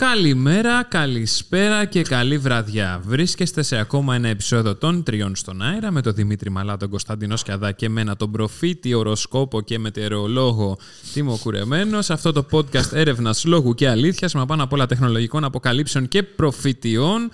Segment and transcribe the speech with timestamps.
[0.00, 3.00] Καλημέρα, καλησπέρα και καλή βραδιά.
[3.06, 7.36] Βρίσκεστε σε ακόμα ένα επεισόδιο των Τριών στον Αέρα με τον Δημήτρη Μαλά, τον Κωνσταντινό
[7.36, 10.78] Σκιαδά και εμένα τον προφήτη, οροσκόπο και μετεωρολόγο
[11.12, 12.04] Τίμο Κουρεμένος.
[12.04, 16.22] Σε αυτό το podcast έρευνας λόγου και αλήθειας με πάνω απ' όλα τεχνολογικών αποκαλύψεων και
[16.22, 17.30] προφητιών.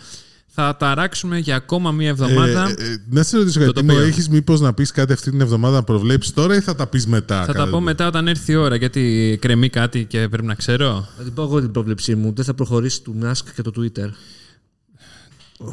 [0.58, 2.68] Θα ταράξουμε για ακόμα μία εβδομάδα.
[2.68, 3.86] Ε, ε, να σε ρωτήσω Το κάτι.
[3.86, 4.00] τοπίο.
[4.02, 7.06] Έχεις μήπως να πεις κάτι αυτή την εβδομάδα να προβλέψεις τώρα ή θα τα πεις
[7.06, 7.40] μετά.
[7.40, 10.46] θα τα κατά πω το- μετά όταν έρθει η ώρα, γιατί κρεμεί κάτι και πρέπει
[10.46, 11.08] να ξέρω.
[11.16, 12.32] Θα την πω εγώ την πρόβλεψή μου.
[12.34, 14.08] Δεν θα προχωρήσει του Musk και το Twitter.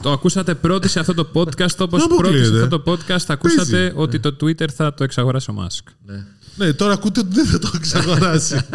[0.01, 2.63] Το ακούσατε πρώτοι σε αυτό το podcast, όπως Δεν πρώτοι σε αποκλείεται.
[2.63, 3.91] αυτό το podcast ακούσατε Παίζει.
[3.95, 5.87] ότι το Twitter θα το εξαγοράσει ο Μάσκ.
[6.05, 6.25] Ναι.
[6.55, 8.59] Ναι, τώρα ακούτε ότι δεν θα το εξαγοράσει.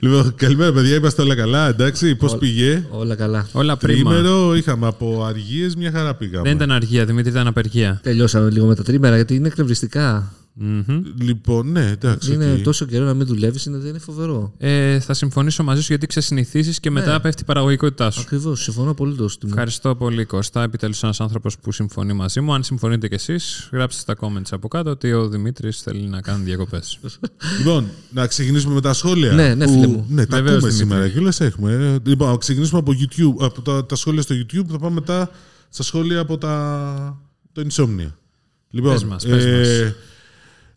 [0.00, 1.68] λοιπόν, καλημέρα παιδιά, είμαστε όλα καλά.
[1.68, 3.46] Εντάξει, πώς πήγε; Όλα καλά.
[3.52, 4.10] Όλα πρίμα.
[4.10, 6.48] Τρίμερο είχαμε από αργίες, μια χαρά πήγαμε.
[6.48, 8.00] Δεν ήταν αργία, Δημήτρη, ήταν απεργία.
[8.02, 10.32] Τελειώσαμε λίγο με τα τρίμερα γιατί είναι εκνευριστικά.
[10.54, 10.82] Μμμ.
[11.20, 12.32] Λοιπόν, ναι, εντάξει.
[12.32, 12.62] Είναι οκ.
[12.62, 14.52] τόσο καιρό να μην δουλεύεις, είναι, δεν είναι φοβερό.
[14.58, 17.20] Ε, θα συμφωνήσω μαζί σου γιατί ξεσυνηθίσει και μετά Ναι.
[17.20, 18.20] πέφτει η παραγωγικότητά σου.
[18.20, 19.28] Ακριβώς, συμφωνώ απολύτως.
[19.46, 20.62] Ευχαριστώ πολύ, Κώστα.
[20.62, 22.54] Επιτέλους, ένας άνθρωπος που συμφωνεί μαζί μου.
[22.54, 26.44] Αν συμφωνείτε κι εσείς, γράψτε στα comments από κάτω ότι ο Δημήτρης θέλει να κάνει
[26.44, 26.98] διακοπές.
[27.58, 29.32] Λοιπόν, να ξεκινήσουμε με τα σχόλια.
[29.32, 30.06] Ναι, ναι, που- φίλε μου.
[30.08, 30.72] Ναι, τα Βεβαίως, ακούμε Δημήτρη.
[30.94, 31.08] σήμερα.
[31.08, 31.72] Κιόλας έχουμε.
[32.04, 34.66] Ε, Λοιπόν, να ξεκινήσουμε από, YouTube, από τα, τα σχόλια στο YouTube.
[34.70, 35.30] Θα πάμε μετά
[35.68, 37.20] στα σχόλια από τα,
[37.52, 38.10] το Insomnia.
[38.70, 39.94] Λοιπόν, Πες μας, πες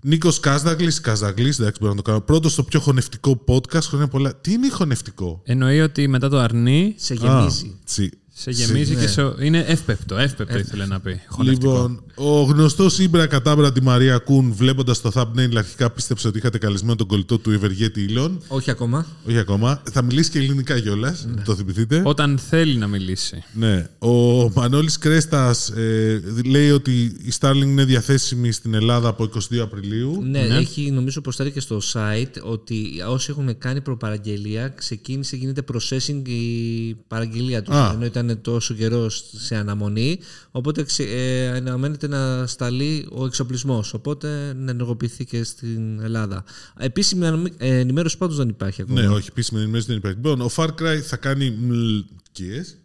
[0.07, 2.21] Νίκος Κάζδαγκλη, Κάζδαγκλη, εντάξει, μπορώ να το κάνω.
[2.21, 3.81] Πρώτος στο πιο χωνευτικό podcast.
[3.81, 4.35] Χρόνια πολλά.
[4.35, 7.65] Τι είναι χωνευτικό; Εννοεί ότι μετά το αρνί Σε γεμίζει.
[7.65, 8.09] Α, τσι.
[8.37, 9.33] Σε γεμίζει και σε...
[9.39, 10.17] είναι εύπεπτο.
[10.17, 11.21] Εύπεπτο ήθελε να πει.
[11.27, 11.71] Χωνευτικό.
[11.71, 16.57] Λοιπόν, ο γνωστός Ήμπρα Κατάμπρα τη Μαρία Κούν, βλέποντας το thumbnail, αρχικά πίστεψε ότι είχατε
[16.57, 18.41] καλεσμένο τον κολλητό του Ευεργέτη Ήλων.
[18.47, 19.05] Όχι ακόμα.
[19.27, 19.81] Όχι ακόμα.
[19.91, 21.27] Θα μιλήσει και ελληνικά κιόλας.
[21.45, 22.01] Το θυμηθείτε.
[22.05, 23.43] Όταν θέλει να μιλήσει.
[23.53, 23.89] Ναι.
[23.99, 24.11] Ο
[24.53, 30.23] Μανώλης Κρέστας ε, λέει ότι η Starling είναι διαθέσιμη στην Ελλάδα από 22 Απριλίου.
[30.23, 36.27] Ναι, έχει νομίζω προστάρει και στο site ότι όσοι έχουν κάνει προπαραγγελία ξεκίνησε, γίνεται processing
[36.27, 37.75] η παραγγελία τους.
[37.75, 37.91] Α.
[37.93, 40.19] Ενώ ήταν τόσο καιρό σε αναμονή.
[40.51, 43.93] Οπότε ξε, ε, αναμένεται να σταλεί ο εξοπλισμός.
[43.93, 46.43] Οπότε να ενεργοποιηθεί και στην Ελλάδα.
[46.77, 49.01] Επίσημη αναμ- ε, ενημέρωση πάντως δεν υπάρχει ακόμα.
[49.01, 50.17] Ναι, όχι, επίσημη ενημέρωση δεν υπάρχει.
[50.17, 52.75] Λοιπόν, ο Far Cry θα κάνει μλκίες.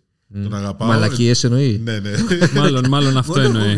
[0.42, 0.88] Τον αγαπάω.
[0.88, 1.80] Μαλακίες εννοεί.
[1.84, 2.10] Ναι, ναι.
[2.60, 3.76] μάλλον, μάλλον αυτό εννοεί.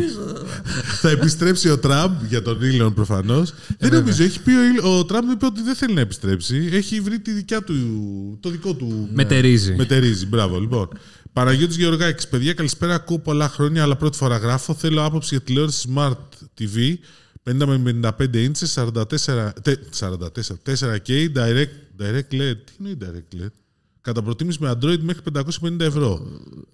[1.00, 3.52] θα επιστρέψει ο Τραμπ για τον Ήλιον προφανώς.
[3.78, 4.22] δεν νομίζω.
[4.24, 6.68] Έχει πει ο, Ήλ- ο Τραμπ είπε ότι δεν θέλει να επιστρέψει.
[6.72, 7.74] Έχει βρει τη δικιά του,
[8.40, 9.08] το δικό του.
[9.12, 9.74] Μετερίζει.
[9.74, 10.88] Μετερίζει, μπράβο, λοιπόν.
[11.32, 12.94] Παναγιώτης Γεωργάκης, παιδιά, καλησπέρα.
[12.94, 14.74] Ακούω πολλά χρόνια, αλλά πρώτη φορά γράφω.
[14.74, 16.16] Θέλω άποψη για τηλεόραση Smart
[16.60, 16.94] TV
[17.44, 17.78] 50 με
[18.18, 22.56] 55 ίντσες, 44, τε- 44, 4K, direct, direct LED.
[22.64, 23.50] Τι είναι direct LED?
[24.02, 25.20] Κατά προτίμηση με Android μέχρι
[25.62, 26.26] 550 ευρώ.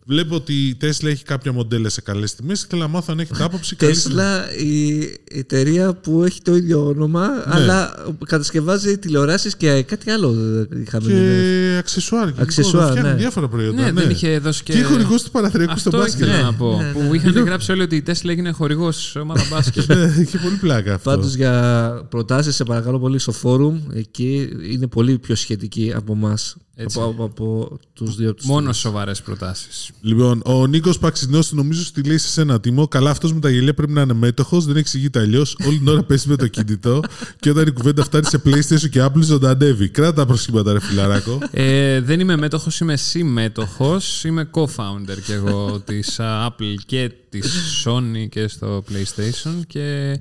[0.06, 2.66] Βλέπω ότι η Tesla έχει κάποια μοντέλα σε καλές τιμές.
[2.68, 3.76] Θέλω να μάθω αν έχετε άποψη.
[3.76, 4.98] καλή Τέσλα, η
[5.30, 7.42] εταιρεία που έχει το ίδιο όνομα, Ναι.
[7.46, 7.94] αλλά
[8.26, 11.06] κατασκευάζει τηλεοράσεις και κάτι άλλο δεν είχαμε.
[11.12, 12.32] Και αξεσουάρ.
[12.32, 13.16] και Αξεσουάρ, λοιπόν, φτιάχνει ναι.
[13.18, 13.82] διάφορα προϊόντα.
[13.82, 14.72] Ναι, δεν είχε δώσει και.
[14.72, 16.26] Και χορηγός του Παναθριακού στο Αυτό μπάσκετ.
[16.28, 16.76] ήθελα να πω.
[16.82, 19.88] Ναι, Που είχαν γράψει όλοι ότι η Tesla έγινε χορηγός σε ομάδα μπάσκετ.
[19.94, 21.10] Ναι, Είχε πολύ πλάκα αυτό.
[21.10, 26.56] Πάντως για προτάσεις σε παρακαλώ πολύ στο φόρουμ εκεί είναι πολύ πιο σχετική από εμάς
[26.80, 26.98] Έτσι.
[27.00, 29.90] από, από, από τους δύο τους Μόνο σοβαρές προτάσεις.
[30.00, 32.88] Λοιπόν, ο Νίκος Παξινός νομίζω στη λέει σε ένα τιμό.
[32.88, 35.56] Καλά, αυτός με τα γελία πρέπει να είναι μέτοχος, δεν εξηγείται αλλιώς.
[35.66, 37.00] Όλη την ώρα πέσει με το κινητό
[37.40, 39.88] και όταν η κουβέντα φτάνει σε PlayStation και Apple ζωντανεύει.
[39.88, 41.38] Κράτα προσχήματα, ρε φιλαράκο.
[41.50, 44.24] Ε, δεν είμαι μέτοχος, είμαι συμμέτοχος.
[44.24, 49.60] Είμαι co-founder κι εγώ της Apple και της Sony και στο PlayStation.
[49.66, 50.18] Και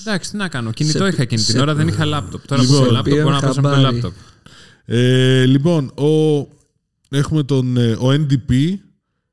[0.00, 0.72] εντάξει, τι να κάνω.
[0.72, 2.46] Κινητό Σε- είχα εκείνη την σε- ώρα, δεν είχα λάπτοπ.
[2.46, 3.94] Τώρα που Λοιπόν, έχω λάπτοπ μπορώ να παίξω με το χαμπάρι.
[3.94, 4.12] λάπτοπ.
[4.84, 6.40] Ε, λοιπόν, ο,
[7.08, 8.74] έχουμε τον ε, ο NDP.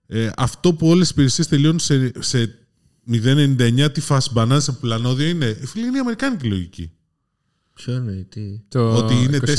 [0.08, 2.56] Ε, αυτό που όλες οι υπηρεσίες τελειώνουν σε, σε
[3.12, 5.46] 0,99 τι φάση μπανάνε από πλανόδιο είναι.
[5.46, 6.92] Ε, Φίλε, είναι η Αμερικάνικη λογική.
[7.84, 8.42] Ποιο είναι, τι...
[8.68, 9.48] Το Ότι είναι 29.
[9.48, 9.48] 4,99.
[9.48, 9.54] 5,99.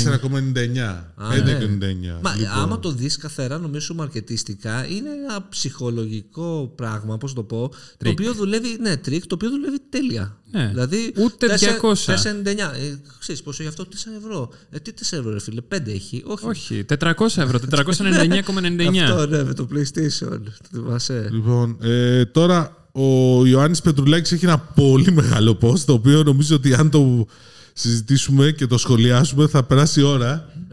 [2.23, 2.53] Μα Λοιπόν.
[2.55, 8.35] άμα το δεις καθαρά νομίζω μαρκετιστικά είναι ένα ψυχολογικό πράγμα, πώς το πω, το οποίο
[8.35, 10.37] δουλεύει, ναι, τρικ, το οποίο δουλεύει τέλεια.
[10.51, 10.67] Ναι.
[10.67, 11.47] Δηλαδή, Ούτε
[11.81, 11.95] 200.
[12.15, 12.15] 4,99.
[12.47, 13.87] Ε, ξέρεις πόσο έχει αυτό, 4
[14.19, 14.51] ευρώ.
[14.71, 16.23] Ε, τι 4 ευρώ ρε φίλε, 5 έχει.
[16.27, 16.47] Όχι.
[16.47, 18.97] Όχι, 400 ευρώ, 499,99.
[19.03, 20.39] Αυτό ναι, με το PlayStation.
[20.43, 21.29] Το θυμάσαι.
[21.33, 26.75] Λοιπόν, ε, τώρα ο Ιωάννης Πετρουλάκης έχει ένα πολύ μεγάλο post, το οποίο νομίζω ότι
[26.75, 27.27] αν το
[27.73, 30.03] συζητήσουμε και το σχολιάσουμε θα περάσει η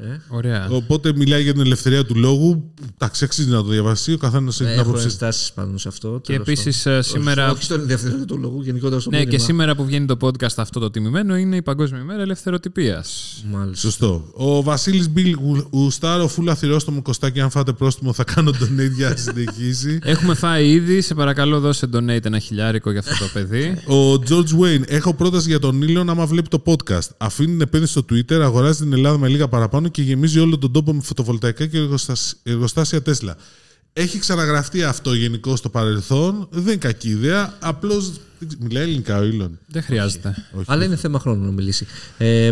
[0.04, 0.22] ώρα.
[0.28, 0.68] Ωραία.
[0.69, 2.72] Οπότε μιλάει για την ελευθερία του λόγου.
[2.94, 4.13] Εντάξει, αξίζει να το διαβάσει.
[4.13, 5.04] Ο καθένας έχει την Έχω άποψη.
[5.06, 6.19] ενστάσει πάνω σε αυτό.
[6.24, 7.04] Και τέλος επίσης πάντων.
[7.04, 7.51] σήμερα.
[7.51, 9.44] Όχι στον ενδιαφέρον του λόγου, γενικότερα στο Ναι, και μήνυμα.
[9.44, 13.44] σήμερα που βγαίνει το podcast αυτό το τιμημένο είναι η Παγκόσμια ημέρα ελευθεροτυπίας.
[13.51, 13.75] Μάλιστα.
[13.90, 14.30] Σωστό.
[14.34, 15.36] Ο Βασίλης Μπιλ
[15.72, 17.40] Γουστάρο, φούλα θηρόστομο Κωστάκι.
[17.40, 20.00] Αν φάτε πρόστιμο, θα κάνω τον ίδιο να συνεχίσει.
[20.04, 21.02] Έχουμε φάει ήδη.
[21.02, 23.78] Σε παρακαλώ, δώσε donate ένα χιλιάρικο για αυτό το παιδί.
[23.98, 27.07] Ο George Wayne, έχω πρόταση για τον Ήλιο άμα βλέπει το podcast.
[27.18, 30.58] Αφήνει την επένδυση στο Twitter, αγοράζει την Ελλάδα με λίγα παραπάνω πάνω και γεμίζει όλο
[30.58, 33.36] τον τόπο με φωτοβολταϊκά και εργοστασ- εργοστάσια Τέσλα.
[33.94, 36.48] Έχει ξαναγραφτεί αυτό γενικώ στο παρελθόν.
[36.52, 37.58] Δεν είναι κακή ιδέα.
[37.60, 38.12] Απλώς.
[38.60, 39.60] Μιλάει ελληνικά ο Ήλον.
[39.68, 40.36] Δεν χρειάζεται.
[40.66, 41.86] Αλλά είναι θέμα χρόνου να μιλήσει.
[42.18, 42.52] Ε,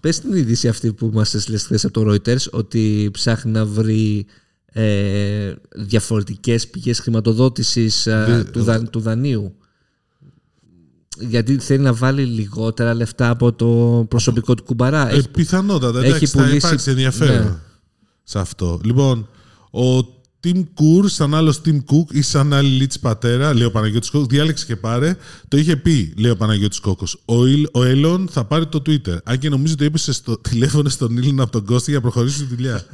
[0.00, 4.26] Πες την είδηση αυτή που μας έστειλε χθες από το Reuters ότι ψάχνει να βρει
[4.72, 9.54] ε, διαφορετικές πηγές χρηματοδότησης ε, του, δα- του δανείου.
[11.20, 13.66] Γιατί θέλει να βάλει λιγότερα λεφτά από το
[14.08, 15.10] προσωπικό του κουμπαρά.
[15.10, 15.98] Ε, Έχει- πιθανότατα.
[15.98, 17.54] έχει Εντάξει, θα πουλήσει- υπάρξει ενδιαφέρον Ναι.
[18.22, 18.80] σε αυτό.
[18.84, 19.28] Λοιπόν,
[19.70, 24.10] ο Tim Cook, σαν άλλος Tim Cook ή σαν άλλη Λίτς πατέρα, λέει ο Παναγιώτης
[24.10, 25.16] Κόκος, διάλεξε και πάρε.
[25.48, 27.22] Το είχε πει, λέει ο Παναγιώτης Κόκος.
[27.24, 29.16] Ο, Ιλ- ο Έλλον θα πάρει το Twitter.
[29.24, 32.38] Αν και νομίζω το έπεσε στο τηλέφωνο στον Ήλον από τον Κώστα για να προχωρήσει
[32.38, 32.84] τη δουλειά.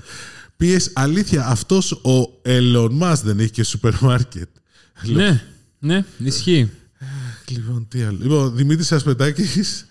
[0.56, 4.48] Πίες, αλήθεια, αυτός ο Elon Musk δεν έχει και σούπερ μάρκετ.
[5.12, 5.44] ναι,
[5.78, 6.70] ναι, ισχύει.
[7.48, 8.18] Λοιπόν, τι άλλο.
[8.20, 9.86] Λοιπόν, Δημήτρης Ασπετάκης,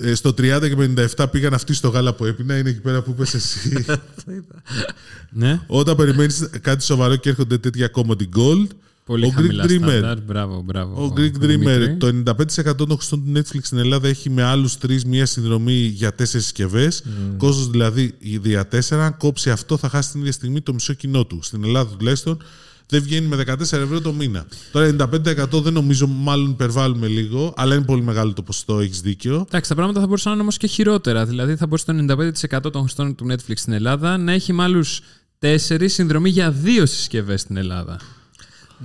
[0.00, 0.76] ε, στο 30 και
[1.16, 2.58] 57 πήγαν αυτοί στο γάλα που έπινα.
[2.58, 3.84] Είναι εκεί πέρα που είπες εσύ.
[5.34, 8.66] Ναι, Όταν περιμένεις κάτι σοβαρό και έρχονται τέτοια comedy gold.
[9.04, 9.78] πολύ ο χαμηλά Greek Dreamer.
[9.80, 10.20] στάνταρ.
[10.20, 11.04] Μπράβο, μπράβο.
[11.04, 11.96] Ο Greek Δημήτρη.
[12.00, 12.34] Dreamer, το
[12.70, 16.44] 95% των χρηστών του Netflix στην Ελλάδα έχει με άλλους τρεις μία συνδρομή για τέσσερις
[16.46, 17.02] συσκευές.
[17.06, 17.34] Mm.
[17.36, 19.04] Κόστο δηλαδή για τέσσερα.
[19.06, 21.38] Αν κόψει αυτό, θα χάσει την ίδια στιγμή το μισό κοινό του.
[21.42, 22.42] Στην Ελλάδα τουλάχιστον
[22.92, 24.46] δεν βγαίνει με 14 ευρώ το μήνα.
[24.72, 29.44] Τώρα 95% δεν νομίζω, μάλλον υπερβάλλουμε λίγο, αλλά είναι πολύ μεγάλο το ποσοστό, έχεις δίκιο.
[29.48, 31.26] Εντάξει, τα πράγματα θα μπορούσαν να είναι όμως και χειρότερα.
[31.26, 31.92] Δηλαδή, θα μπορούσε το
[32.66, 35.00] 95% των χρηστών του Netflix στην Ελλάδα να έχει με άλλους
[35.38, 38.00] τέσσερις συνδρομή για δύο συσκευές στην Ελλάδα.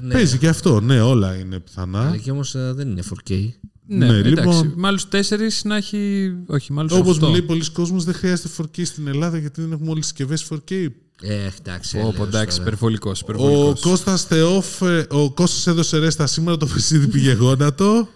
[0.02, 0.14] ναι.
[0.14, 2.00] Παίζει και αυτό, ναι, όλα είναι πιθανά.
[2.08, 3.50] Αλλά και όμως ε, δεν είναι 4K.
[3.90, 4.30] Ναι, Ναι, εντάξει.
[4.30, 4.74] λοιπόν.
[4.76, 6.32] Με άλλους τέσσερις να έχει.
[6.48, 7.26] Όχι, με άλλους Όπως οχτώ.
[7.26, 10.48] μου λέει πολλοί κόσμος δεν χρειάζεται 4K στην Ελλάδα γιατί δεν έχουμε όλες τις συσκευές
[10.70, 10.88] 4K.
[11.22, 11.98] Ε, εντάξει.
[11.98, 12.68] Πω, πω, έλεος εντάξει, τώρα.
[12.70, 13.24] υπερβολικός.
[13.38, 18.08] Ο Κώστας Θεόφ, ε, ο Κώστας έδωσε ρέστα σήμερα, το Φυσίδη πήγε γόνατο.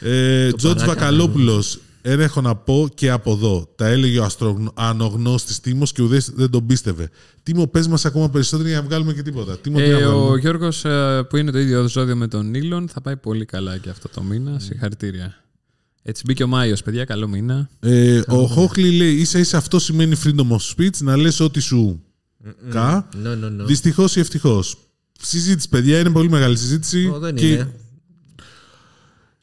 [0.00, 0.86] Ε, Τζόρτζ παράκανα.
[0.86, 3.68] Βακαλόπουλος, ένα έχω να πω και από εδώ.
[3.76, 7.10] Τα έλεγε ο αστρογνω- ανογνώστης Τίμος και ουδές δεν τον πίστευε.
[7.42, 9.58] Τίμο, πες μας ακόμα περισσότερο για να βγάλουμε και τίποτα.
[9.58, 10.84] Τίμο, τι να Ε, ο βγάλουμε; Γιώργος
[11.28, 14.22] που είναι το ίδιο ζώδιο με τον Νίλον θα πάει πολύ καλά και αυτό το
[14.22, 14.58] μήνα.
[14.58, 15.34] Συγχαρητήρια.
[16.02, 17.04] Έτσι μπήκε ο Μάιος, παιδιά.
[17.04, 17.68] Καλό μήνα.
[17.80, 22.02] Ε, ο Χόχλι λέει, ίσα ίσα αυτό σημαίνει freedom of speech, να λες ό,τι σου
[22.70, 23.64] κα; No, no, no.
[23.66, 24.76] Δυστυχώς ή ευτυχώς.
[25.20, 27.06] Συζήτηση, παιδιά, είναι πολύ μεγάλη συζήτηση.
[27.14, 27.74] Ω, δεν και είναι.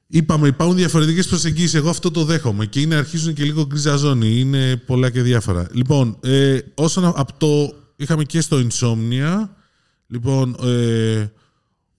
[0.08, 1.74] Είπαμε, υπάρχουν διαφορετικές προσεγγίσεις.
[1.74, 4.40] Εγώ αυτό το δέχομαι και είναι, αρχίζουν και λίγο γκρίζα ζώνη.
[4.40, 5.68] Είναι πολλά και διάφορα.
[5.72, 7.76] Λοιπόν, ε, όσον α- από το.
[7.96, 9.48] Είχαμε και στο Insomnia.
[10.08, 11.28] Λοιπόν, ε,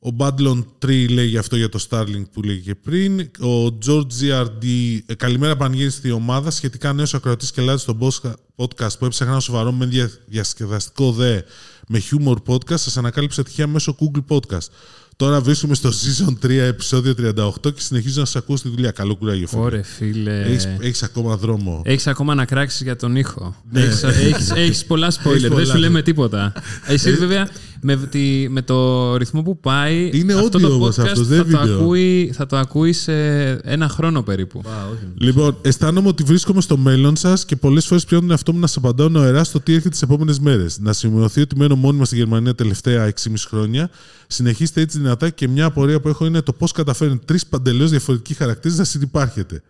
[0.00, 3.20] ο Badlon 3 λέει γι' αυτό για το Starlink που λέγει και πριν.
[3.20, 4.64] Ο George GRD,
[5.06, 6.50] ε, καλημέρα πανηγύριστη ομάδα.
[6.50, 11.12] Σχετικά νέος ακροατής και Ελλάδα στο posca- podcast που έψαχνα ένα σοβαρό με δια, διασκεδαστικό
[11.12, 11.40] δε
[11.88, 12.78] με humor podcast.
[12.78, 14.66] Σας ανακάλυψα τυχαία μέσω Google Podcast.
[15.16, 18.90] Τώρα βρίσκομαι στο season 3, επεισόδιο 38 και συνεχίζω να σας ακούω στη δουλειά.
[18.90, 19.62] Καλό κουράγιο, φίλε.
[19.62, 20.40] Ωρε, φίλε.
[20.42, 21.82] Έχεις, έχεις ακόμα δρόμο.
[21.84, 23.56] Έχεις ακόμα να κράξεις για τον ήχο.
[23.70, 23.80] Ναι.
[23.80, 25.26] Έχεις, έχεις, έχεις πολλά spoiler.
[25.30, 25.64] Έχεις Δεν πολλά.
[25.64, 26.52] σου λέμε τίποτα.
[26.86, 27.48] Εσύ βέβαια
[27.82, 30.10] με, τη, με το ρυθμό που πάει.
[30.12, 31.76] Είναι αυτό audio το όμως podcast αυτός, δεν θα, το βίντεο.
[31.78, 33.12] ακούει, θα το ακούει σε
[33.52, 34.62] ένα χρόνο περίπου.
[34.66, 35.02] Α, όχι.
[35.26, 38.66] Λοιπόν, αισθάνομαι ότι βρίσκομαι στο μέλλον σας και πολλές φορές πιάνω τον εαυτό μου να
[38.66, 40.78] σας απαντάω νοερά στο τι έρχεται τις επόμενες μέρες.
[40.78, 43.90] Να σημειωθεί ότι μένω μόνιμα στη Γερμανία τελευταία 6,5 χρόνια.
[44.26, 48.34] Συνεχίστε έτσι δυνατά και μια απορία που έχω είναι το πώς καταφέρνουν τρεις παντελώς διαφορετικοί
[48.34, 49.62] χαρακτήρες να συνεπάρχετε.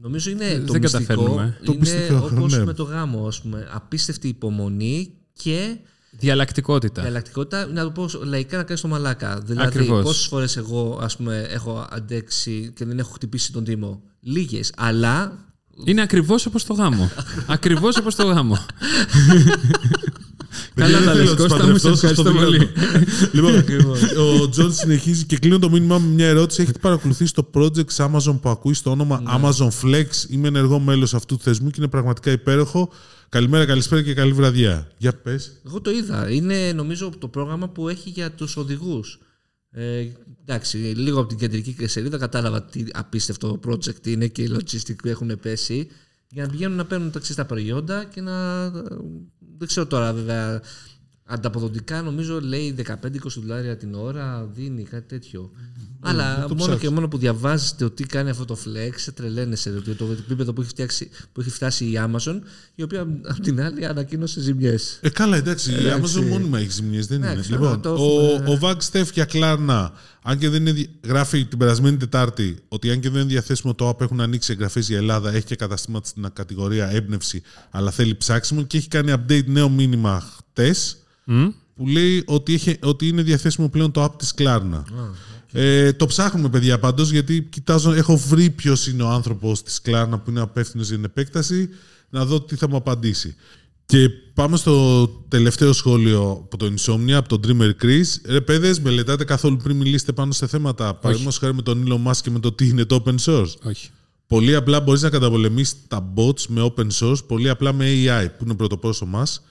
[0.00, 0.90] Νομίζω είναι Δεν το μυστικό.
[1.04, 1.56] καταφέρνουμε.
[1.64, 2.64] Το Είναι μυστικό, όπως ναι.
[2.64, 3.68] με το γάμο, ας πούμε.
[3.72, 5.76] Απίστευτη υπομονή και
[6.18, 7.02] Διαλλακτικότητα.
[7.02, 7.66] διαλλακτικότητα.
[7.66, 9.40] Να το πω λαϊκά να κάνεις το μαλάκα.
[9.44, 10.02] Δηλαδή, Ακριβώς.
[10.02, 14.72] πόσες φορές εγώ ας πούμε, έχω αντέξει και δεν έχω χτυπήσει τον τίμο; Λίγες.
[14.76, 15.32] Αλλά
[15.84, 17.10] Είναι ακριβώς όπως το γάμο.
[17.46, 18.58] ακριβώς όπως το γάμο.
[20.74, 22.70] Καλά τα λες, Κώστα μου, σε ευχαριστώ πολύ.
[23.32, 23.64] λοιπόν,
[24.42, 26.62] ο Τζον συνεχίζει και κλείνω το μήνυμά με μια ερώτηση.
[26.62, 31.36] Έχετε παρακολουθήσει το project Amazon που ακούει στο όνομα Amazon Flex; Είμαι ενεργό μέλος αυτού
[31.36, 32.88] του θεσμού και είναι πραγματικά υπέροχο.
[33.32, 34.88] Καλημέρα, καλησπέρα και καλή βραδιά.
[34.98, 35.60] Για πες.
[35.66, 36.30] εγώ το είδα.
[36.30, 39.18] Είναι νομίζω το πρόγραμμα που έχει για τους οδηγούς.
[39.70, 40.06] Ε,
[40.40, 45.08] εντάξει, λίγο από την κεντρική σελίδα κατάλαβα τι απίστευτο project είναι και οι logistic που
[45.08, 45.88] έχουν πέσει
[46.28, 48.68] για να πηγαίνουν να παίρνουν ταξί στα προϊόντα και να.
[49.58, 50.62] Δεν ξέρω τώρα βέβαια.
[51.24, 52.94] Ανταποδοτικά νομίζω λέει 15-20
[53.36, 55.50] δολάρια την ώρα, δίνει κάτι τέτοιο.
[56.04, 56.78] Αλλά το μόνο ψάξω.
[56.78, 60.70] και μόνο που διαβάζετε ότι κάνει αυτό το flex, τρελαίνεσαι ότι το επίπεδο που έχει,
[60.70, 62.38] φτιάξει, που έχει φτάσει η Amazon,
[62.74, 64.98] η οποία απ' την άλλη ανακοίνωσε ζημιές.
[65.02, 65.70] Ε, καλά, εντάξει.
[65.72, 66.18] Η Εντάξει.
[66.20, 67.30] Amazon μόνιμα έχει ζημιές, δεν είναι.
[67.30, 69.92] Εντάξει, Λοιπόν, αλλά το ο, έχουμε- ο Βαγ Στεφ για Κλάρνα,
[70.22, 73.74] αν και δεν είναι, δι- γράφει την περασμένη Τετάρτη ότι αν και δεν είναι διαθέσιμο
[73.74, 78.14] το app έχουν ανοίξει εγγραφές για Ελλάδα, έχει και καταστήματα στην κατηγορία έμπνευση, αλλά θέλει
[78.16, 81.46] ψάξιμο και έχει κάνει update νέο μήνυμα χτες Μμ.
[81.76, 84.84] που λέει ότι, έχει, ότι είναι διαθέσιμο πλέον το app της Κλάρνα.
[85.52, 90.18] Ε, το ψάχνουμε, παιδιά, πάντως, γιατί κοιτάζω, έχω βρει ποιος είναι ο άνθρωπος της Κλάρνα
[90.18, 91.68] που είναι απεύθυνος για την επέκταση,
[92.10, 93.34] να δω τι θα μου απαντήσει.
[93.86, 98.04] Και πάμε στο τελευταίο σχόλιο από το Insomnia, από τον Dreamer Chris.
[98.24, 102.16] Ρε παιδες, μελετάτε καθόλου πριν μιλήσετε πάνω σε θέματα; Παραδείγματος χάρη με τον Elon Musk
[102.22, 103.54] και με το τι είναι το open source.
[103.62, 103.90] Όχι.
[104.26, 108.44] Πολύ απλά μπορείς να καταπολεμήσεις τα bots με open source, πολύ απλά με AI που
[108.44, 109.42] είναι πρωτοπόρος στο μας.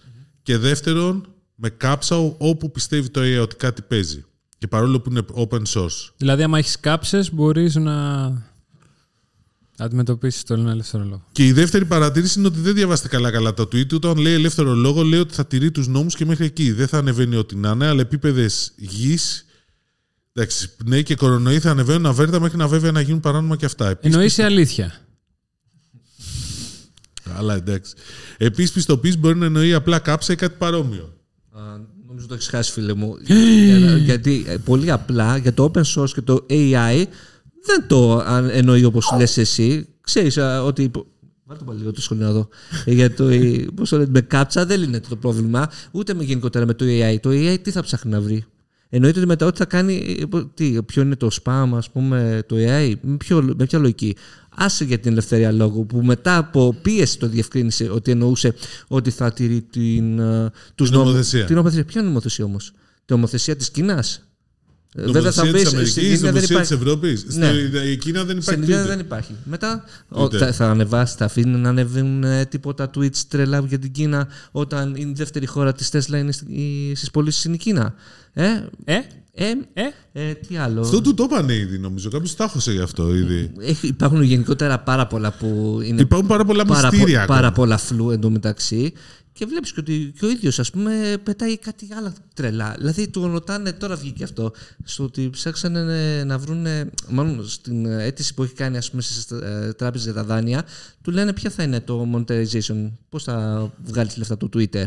[0.43, 4.25] Και δεύτερον, με κάψα όπου πιστεύει το AI ότι κάτι παίζει.
[4.61, 6.09] Και παρόλο που είναι open source.
[6.17, 8.27] Δηλαδή, άμα έχεις κάψες, μπορείς να
[9.77, 11.25] αντιμετωπίσεις τον ελεύθερο λόγο.
[11.31, 13.93] Και η δεύτερη παρατήρηση είναι ότι δεν διαβάστε καλά-καλά τα tweet.
[13.93, 16.71] Όταν λέει ελεύθερο λόγο, λέει ότι θα τηρεί τους νόμους και μέχρι εκεί.
[16.71, 19.45] Δεν θα ανεβαίνει ό,τι να είναι, αλλά επίπεδες γης.
[20.33, 23.89] Εντάξει, ναι, και κορονοϊοί θα ανεβαίνουν αβέρτα μέχρι να βέβαια να γίνουν παράνομα και αυτά.
[23.89, 24.93] Επίσης, Εννοείς η αλήθεια.
[27.35, 27.93] Αλλά εντάξει.
[28.37, 31.15] Επίσης, πιστοποίηση μπορεί να εννοεί απλά κάψα ή κάτι παρόμοιο.
[32.11, 33.15] Α, νομίζω το έχεις χάσει, φίλε μου.
[33.65, 37.03] Για να- γιατί ε, πολύ απλά για το open source και το AI
[37.65, 39.87] δεν το αν- εννοεί όπως λες εσύ.
[40.01, 40.83] Ξέρεις ότι.
[40.83, 41.05] υπο-
[41.45, 42.47] Βάλτε πάλι λίγο το σχολείο να δω.
[42.85, 45.69] Ε, για το, ε, πώς το λένε, με κάψα δεν είναι το πρόβλημα.
[45.91, 47.17] Ούτε με γενικότερα με το AI.
[47.21, 48.45] Το AI τι θα ψάχνει να βρει;
[48.89, 50.15] Εννοείται ότι μετά ό,τι θα κάνει.
[50.19, 52.93] ε, πο- Τι, ποιο είναι το spam, ας πούμε, το AI.
[53.01, 54.15] Με, ποιο, με ποια λογική;
[54.63, 58.53] Άσε για την ελευθερία λόγου που μετά από πίεση το διευκρίνησε ότι εννοούσε
[58.87, 61.45] ότι θα τηρεί την, ε, τους Την νόμους- νομοθεσία.
[61.45, 61.85] Την νομοθεσία.
[61.85, 62.71] Ποια νομοθεσία όμως;
[63.05, 64.03] Την νομοθεσία της Κίνα.
[64.95, 66.73] Νομοθεσία της Αμερικής, στην Ινδία δεν νομοθεσία της υπάρχει.
[66.73, 67.25] Ευρώπης.
[67.35, 67.47] Ναι.
[67.47, 68.87] Στην Κίνα δεν Στην υπάρχει Ινδία Twitter.
[68.87, 69.35] δεν υπάρχει.
[69.43, 70.37] Μετά ο, Twitter.
[70.37, 74.95] θα, θα ανεβάσει, θα αφήνει να ανεβαίνουν ε, τίποτα tweets τρελά για την Κίνα όταν
[74.95, 76.31] η δεύτερη χώρα της Τέσλα είναι
[76.95, 77.93] στις πωλήσεις είναι η Κίνα.
[78.33, 78.45] Ε,
[78.83, 78.97] Ε,
[79.33, 79.83] ε, ε;
[80.13, 82.09] ε, τι άλλο; Αυτό του το είπανε ήδη, νομίζω.
[82.09, 83.51] Κάποιος τάχωσε γι' αυτό ήδη.
[83.59, 87.21] Έχει, υπάρχουν γενικότερα πάρα πολλά που είναι Υπάρχουν πάρα πολλά πάρα, πο- μυστήρια.
[87.21, 87.37] ακόμα.
[87.39, 88.93] πάρα πολλά φλού εντωμεταξύ
[89.33, 92.75] και βλέπεις και ότι και ο ίδιος ας πούμε πετάει κάτι άλλα τρελά.
[92.77, 94.51] Δηλαδή του ρωτάνε, τώρα βγήκε αυτό,
[94.83, 96.65] στο ότι ψάξανε να βρουν,
[97.09, 100.65] μάλλον στην αίτηση που έχει κάνει ας πούμε στις ε, τράπεζες για τα δάνεια,
[101.01, 104.83] του λένε ποια θα είναι το monetization, πώς θα βγάλεις λεφτά το Twitter;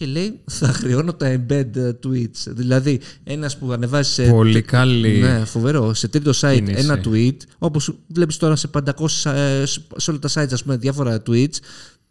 [0.00, 2.46] Και λέει, θα χρεώνω τα embed ε, tweets.
[2.46, 5.18] Δηλαδή, ένας που ανεβάζει σε Πολύ καλή.
[5.18, 5.94] ναι, φοβερό.
[5.94, 6.84] Σε τρίτο site κίνηση.
[6.84, 9.64] ένα tweet, όπως βλέπεις τώρα σε 500, ε,
[9.96, 11.54] σε όλα τα sites, ας πούμε, διάφορα tweets,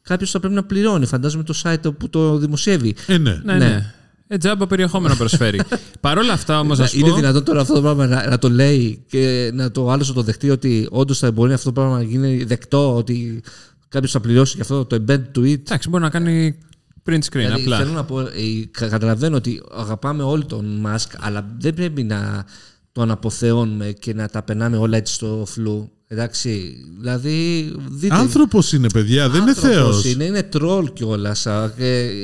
[0.01, 1.05] κάποιος θα πρέπει να πληρώνει.
[1.05, 2.95] Φαντάζομαι το site που το δημοσιεύει.
[3.07, 3.41] Ε, ναι.
[3.43, 3.93] Ναι, ναι.
[4.27, 5.61] Ε, τζάμπα περιεχόμενο προσφέρει.
[6.01, 7.15] Παρ' όλα αυτά όμως, Να- α είναι πω.
[7.15, 10.21] δυνατόν τώρα αυτό το πράγμα να, να το λέει και να το άλλο να το
[10.21, 13.41] δεχτεί ότι όντως θα μπορεί αυτό το πράγμα να γίνει δεκτό, ότι
[13.89, 15.59] κάποιος θα πληρώσει για αυτό το embed tweet.
[15.59, 16.57] Εντάξει, μπορεί να κάνει
[17.05, 17.77] print screen Δηλαδή, απλά.
[17.77, 18.25] θέλω να πω, ε,
[18.71, 22.45] κα- καταλαβαίνω ότι αγαπάμε όλοι τον Musk, αλλά δεν πρέπει να
[22.91, 25.91] τον αποθεώνουμε και να τα περνάμε όλα έτσι στο φλου.
[26.11, 27.71] Εντάξει, δηλαδή.
[27.89, 30.05] Δείτε, Άνθρωπος είναι, παιδιά, δεν είναι άνθρωπος Θεός.
[30.13, 31.47] Είναι, είναι τρόλ κιόλας.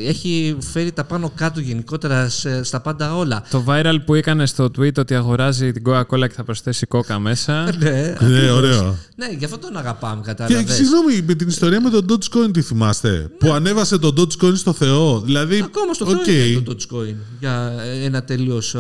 [0.08, 3.44] Έχει φέρει τα πάνω κάτω γενικότερα σε- στα πάντα όλα.
[3.50, 7.64] Το viral που έκανε στο tweet ότι αγοράζει την Coca-Cola και θα προσθέσει κόκα μέσα.
[7.80, 8.98] ναι, Ναι, ωραίο.
[9.16, 10.76] ναι, γι' αυτό τον αγαπάμε, Και κατάλαβες.
[10.76, 13.30] συγγνώμη, με την ιστορία με τον Dogecoin, τι θυμάστε.
[13.40, 15.20] Που ανέβασε τον Dogecoin στο Θεό.
[15.22, 15.60] Δηλαδή.
[15.66, 16.18] Ακόμα στο οκ.
[16.26, 17.74] Θεό είναι το Dogecoin για
[18.04, 18.76] ένα τελείως.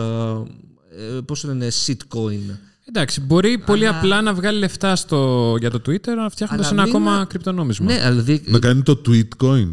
[1.26, 2.56] Πώς το λένε, shitcoin.
[2.88, 6.96] Εντάξει, μπορεί πολύ απλά να βγάλει λεφτά στο, για το Twitter φτιάχνοντας Αλλά ένα μην-
[6.96, 7.86] ακόμα κρυπτονόμισμα.
[7.86, 9.72] Ναι, αλλά δι- Να κάνει το Tweetcoin.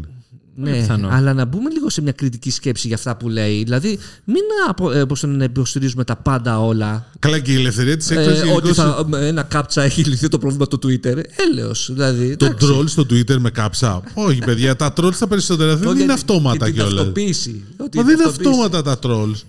[0.55, 1.07] Ναι, πιθανό.
[1.11, 3.63] αλλά να μπούμε λίγο σε μια κριτική σκέψη για αυτά που λέει.
[3.63, 7.05] Δηλαδή, μην απο, ε, πώς το λένε, υποστηρίζουμε τα πάντα όλα.
[7.19, 8.51] Καλά, και η ελευθερία της Ε, έκφρασης.
[8.55, 11.17] ότι θα, με ένα κάψα έχει λυθεί το πρόβλημα του Twitter.
[11.51, 12.35] Έλεος, δηλαδή.
[12.35, 12.67] Το εντάξει.
[12.71, 14.01] troll στο Twitter με κάψα.
[14.13, 16.93] Όχι, παιδιά, τα trolls τα περισσότερα δεν Όχι, είναι και- αυτόματα και την κιόλας.
[16.95, 17.63] ταυτοποίηση.
[17.77, 18.49] Ότι Μα η δεν είναι ταυτοποίηση.
[18.61, 19.41] αυτόματα τα trolls.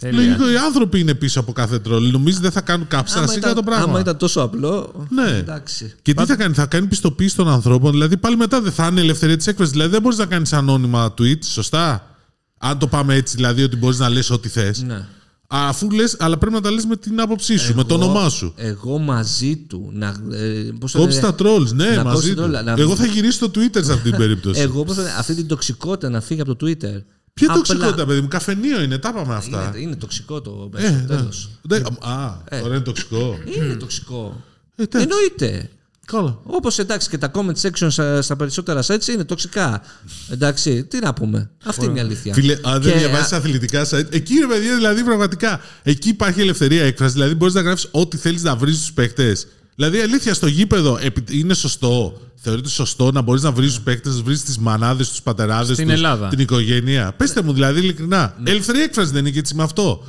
[0.00, 0.20] Τέλεια.
[0.20, 2.00] Λογικό, οι άνθρωποι είναι πίσω από κάθε troll.
[2.12, 3.84] Νομίζει δεν θα κάνουν κάψα, Άμα σιγά ήταν, το πράγμα.
[3.84, 5.06] άμα ήταν τόσο απλό.
[5.08, 5.36] Ναι.
[5.36, 5.94] Εντάξει.
[6.02, 7.90] Και τι θα κάνει, θα κάνει πιστοποίηση των ανθρώπων.
[7.90, 9.72] Δηλαδή πάλι μετά δεν θα είναι ελευθερία της έκφρασης.
[9.72, 12.14] Δηλαδή δεν μπορείς να κάνεις ανώνυμα tweets, σωστά;
[12.58, 14.82] Αν το πάμε έτσι, δηλαδή ότι μπορείς να λες ό,τι θες.
[14.82, 15.06] Ναι.
[15.52, 18.28] Αφού λες, αλλά πρέπει να τα λες με την άποψή σου, με το Εγώ- όνομά
[18.28, 18.52] σου.
[18.56, 19.90] Εγώ μαζί του.
[19.92, 22.50] Να, ε, πώς το Κόψεις λένε, τα trolls, ναι, να μαζί κόψεις του.
[22.50, 24.60] τα troll, να- Εγώ θα γυρίσω στο Twitter σε αυτή την περίπτωση.
[24.60, 27.02] Εγώ πώς το λένε, αυτή την τοξικότητα να φύγει από το Twitter.
[27.34, 29.72] Ποια Απλά- τοξικότητα, παιδί μου, καφενείο είναι, τα είπαμε αυτά.
[29.74, 31.06] Είναι, είναι τοξικό το Ε, μέσο, ναι.
[31.16, 31.50] τέλος.
[31.68, 33.38] Ναι, Α, τώρα είναι τοξικό.
[33.56, 34.44] Είναι τοξικό.
[34.76, 35.06] Ε, εντάξει.
[35.08, 35.70] Εννοείται.
[36.06, 36.38] Καλά.
[36.42, 39.82] Όπως εντάξει και τα comment section στα, στα περισσότερα sites είναι τοξικά.
[40.30, 41.50] Εντάξει, τι να πούμε.
[41.64, 42.34] Αυτή είναι η αλήθεια.
[42.34, 45.60] Φίλε, αν δεν Και, διαβάσεις αθλητικά site, εκεί είναι παιδιά, δηλαδή πραγματικά.
[45.82, 47.14] Εκεί υπάρχει ελευθερία έκφρασης.
[47.14, 49.46] Δηλαδή μπορείς να γράφεις ό,τι θέλεις να βρεις στους παίκτες.
[49.74, 52.20] Δηλαδή, αλήθεια, στο γήπεδο επι- είναι σωστό.
[52.42, 55.90] Θεωρείται σωστό να μπορείς να βρεις τους παίκτες, να βρεις τις μανάδες, τους πατεράδες, Στην
[55.90, 56.28] Ελλάδα.
[56.28, 57.12] την οικογένεια.
[57.16, 58.34] Πετε μου, δηλαδή, ειλικρινά.
[58.42, 58.50] Ναι.
[58.50, 60.04] Ελευθερία έκφραση δεν είναι και έτσι με αυτό.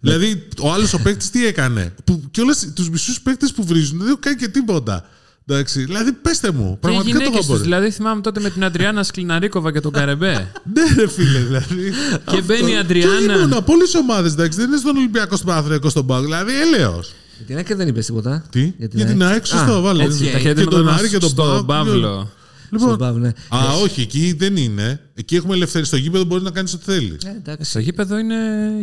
[0.00, 3.98] Δηλαδή, ο άλλος ο παίκτης τι έκανε; Που, και όλες τους μισούς παίκτες που βρίζουν
[3.98, 5.04] δεν έχουν κάνει και τίποτα.
[5.46, 6.64] Εντάξει, δηλαδή, πέστε μου.
[6.66, 7.62] Και οι Πραγματικά το γυναίκες έχω του.
[7.62, 10.32] Δηλαδή, θυμάμαι τότε με την Αντριάνα Σκλεναρίκοβα και τον Καρεμπέ.
[10.74, 11.92] Ναι, ρε φίλε, δηλαδή.
[12.30, 13.38] και μπαίνει η Και όχι Αντριάνα.
[13.38, 14.58] μόνο, από όλες τις ομάδες, εντάξει.
[14.58, 16.20] Δεν είναι στον Ολυμπιακό, στον Παναθηναϊκό, στον ΠΑΟ.
[16.22, 17.12] Δηλαδή, έλεος.
[17.46, 18.44] Για την ΑΕΚ δεν είπες τίποτα.
[18.50, 20.04] Τι, για την ΑΕΚ, σωστό, Α, βάλε.
[20.04, 21.64] έτσι, Τα και χαιρετίσματα τον μας Άρη και τον στον ΠΑΟ.
[21.64, 22.30] Παύλο.
[22.70, 23.28] Λοιπόν, Στον Pav, ναι.
[23.28, 25.00] Α, όχι, εκεί δεν είναι.
[25.14, 25.86] Εκεί έχουμε ελευθερία.
[25.86, 27.24] Στο γήπεδο μπορείς να κάνεις ό,τι θέλεις.
[27.24, 27.70] Ε, εντάξει.
[27.70, 28.34] Στο γήπεδο είναι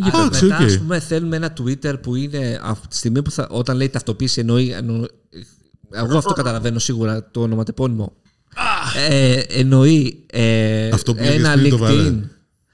[0.03, 0.23] γήπεδο.
[0.23, 0.61] Εντάξει, Μετά, οκ.
[0.65, 4.39] ας πούμε, θέλουμε ένα Twitter που είναι από τη στιγμή που θα, όταν λέει ταυτοποίηση
[4.39, 4.69] εννοεί.
[4.71, 5.05] εννο-
[5.91, 8.13] εγώ αυτό καταλαβαίνω σίγουρα το ονοματεπώνυμο.
[9.09, 12.13] Ε, εννοεί ε, Αυτό που λέγες ένα πριν το LinkedIn, βαρέ.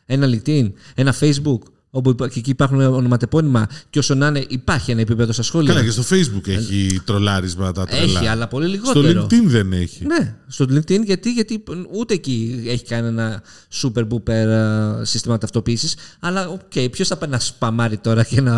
[0.06, 1.60] ένα LinkedIn, ένα Facebook,
[1.96, 5.74] όπου υπά- και εκεί υπάρχουν ονοματεπώνυμα και όσο να είναι υπάρχει ένα επίπεδο στα σχόλια.
[5.74, 8.20] Καλά, και στο Facebook έχει τρολάρισμα τα τρελά.
[8.20, 9.24] έχει, αλλά πολύ Στο λιγότερο.
[9.26, 10.06] LinkedIn δεν έχει.
[10.06, 13.42] Ναι, στο LinkedIn γιατί, γιατί ούτε εκεί έχει κανένα
[13.82, 15.96] super duper ε, σύστημα ταυτοποίησης.
[16.20, 18.54] Αλλά οκ, okay, ποιος θα πάει να σπαμάρει τώρα και να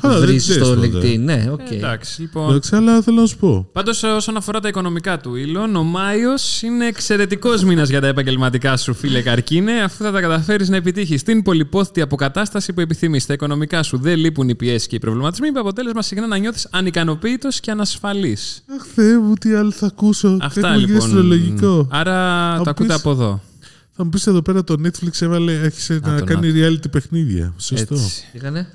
[0.00, 0.90] Καλά, δεν βρει ξέρεις στο τότε.
[0.92, 1.70] LinkedIn; Ναι, οκ.
[1.70, 2.48] Ε, Εντάξει, λοιπόν.
[2.48, 3.68] Εντάξει, αλλά θέλω να σου πω.
[3.72, 8.76] Πάντως, όσον αφορά τα οικονομικά του Έλον, ο Μάιος είναι εξαιρετικός μήνας για τα επαγγελματικά
[8.76, 13.26] σου, φίλε Καρκίνε, αφού θα τα καταφέρεις να επιτύχεις την πολυπόθητη αποκατάσταση που επιθυμείς.
[13.26, 16.68] Τα οικονομικά σου δεν λείπουν οι πιέσεις και οι προβληματισμοί, με αποτέλεσμα συχνά να νιώθεις
[16.70, 18.64] ανικανοποίητος και ανασφαλής.
[18.78, 20.38] Αχ, Θεέ μου, τι άλλο θα ακούσω.
[20.40, 21.06] Αυτά Έχουμε γίνει λοιπόν.
[21.06, 21.88] αστρολογικό.
[21.90, 23.42] Άρα μου το ακούτε πεις- από εδώ.
[23.90, 27.54] Θα μου πεις εδώ πέρα το Netflix έβαλε, άρχισε να το κάνει reality παιχνίδια.
[27.58, 27.94] Σωστό.
[27.94, 28.22] Έτσι.
[28.32, 28.72] Τι έκανε.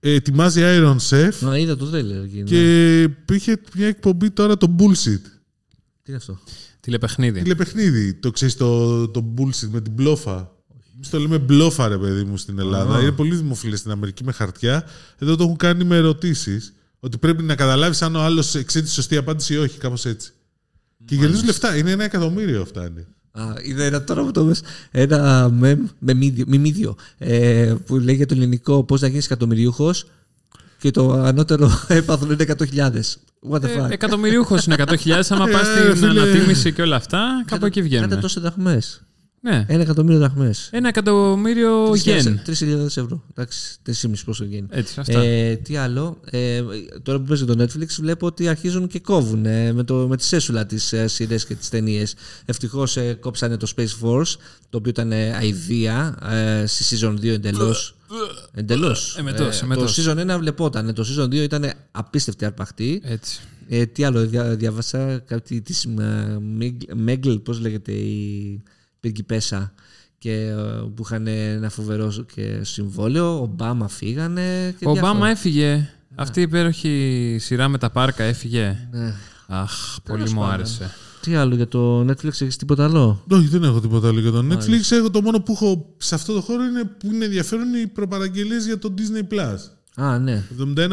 [0.00, 2.36] Ε, ετοιμάζει Iron Chef Να είδα το τρέλερ εκεί.
[2.36, 2.42] ναι.
[2.42, 5.20] και υπήρχε μια εκπομπή τώρα το Bullshit.
[6.02, 6.38] Τι είναι αυτό;
[6.80, 7.42] Τηλεπαιχνίδι.
[7.42, 8.14] Τηλεπαιχνίδι.
[8.14, 10.55] Το ξέρεις το, το Bullshit με την μπλόφα;
[10.96, 13.00] Εμείς το λέμε μπλόφα, ρε παιδί μου, στην Ελλάδα.
[13.00, 14.84] Είναι πολύ δημοφιλές στην Αμερική με χαρτιά.
[15.18, 16.72] Εδώ το έχουν κάνει με ερωτήσεις.
[17.00, 20.32] Ότι πρέπει να καταλάβεις αν ο άλλος εξέτει τη σωστή απάντηση ή όχι, κάπως έτσι.
[21.04, 21.76] Και γυρίζουν λεφτά.
[21.76, 23.06] Είναι ένα εκατομμύριο φτάνει.
[23.32, 28.26] Α, είδα ένα τώρα που το πες, ένα μεμ, μεμίδιο, μιμίδιο, ε, που λέει για
[28.26, 30.06] το ελληνικό πώς να γίνεις εκατομμυριούχος
[30.78, 32.90] και το ανώτερο έπαθλο είναι 100.000.
[33.50, 35.22] What the Ε, fuck; εκατομμυριούχος είναι 100.000.
[35.28, 36.20] Άμα πας Ε, στην φίλε.
[36.20, 38.20] ανατίμηση και όλα αυτά, κάπου εκεί Κάντε βγαίνουν.
[38.20, 39.00] τόσες δραχμές.
[39.46, 39.64] Ναι.
[39.68, 40.68] Ένα εκατομμύριο δραχμές.
[40.72, 42.40] Ένα εκατομμύριο γεν.
[42.46, 43.24] 3.000 ευρώ.
[43.30, 44.66] Εντάξει, 3,5 πόσο γίνει.
[44.70, 45.20] Έτσι, αυτά.
[45.20, 46.20] Ε, τι άλλο.
[46.30, 46.62] Ε,
[47.02, 50.24] τώρα που παίζει το Netflix, βλέπω ότι αρχίζουν και κόβουν ε, με, το, με τη
[50.24, 52.14] σέσουλα τι ε, σειρές και τις ταινίες.
[52.44, 54.34] Ευτυχώς ε, κόψανε το Space Force,
[54.70, 57.96] το οποίο ήταν ε, αηδία ε, στη season 2 εντελώς.
[58.54, 59.16] Εντελώς.
[59.18, 60.00] Εμετός, το εμετός.
[60.00, 60.94] season 1 βλεπόταν.
[60.94, 63.00] Το season 2 ήταν απίστευτη αρπαχτή.
[63.04, 63.40] Έτσι.
[63.68, 65.86] Ε, τι άλλο, δια, διάβασα κάτι της
[66.94, 68.62] Μέγκλ, πώς λέγεται η
[69.00, 69.72] πριγκιπέσα
[70.18, 70.54] και ε,
[70.94, 73.40] που είχαν ένα φοβερό και συμβόλαιο.
[73.40, 74.74] Ομπάμα φύγανε.
[74.78, 75.28] Και Ο Ομπάμα διάφορα.
[75.30, 75.88] έφυγε.
[76.14, 78.88] Αυτή η υπέροχη σειρά με τα πάρκα έφυγε.
[78.90, 79.14] Ναι.
[79.46, 79.72] Αχ,
[80.04, 80.52] πολύ μου πάντων.
[80.52, 80.90] άρεσε.
[81.20, 84.44] Τι άλλο για το Netflix, έχεις τίποτα άλλο; Όχι, δεν έχω τίποτα άλλο για το
[84.50, 84.90] Netflix.
[84.96, 88.64] Έχω το μόνο που έχω σε αυτό το χώρο είναι που είναι ενδιαφέρον οι προπαραγγελίες
[88.66, 89.56] για το Disney Plus.
[90.04, 90.44] Α, ναι.
[90.76, 90.88] 71-50.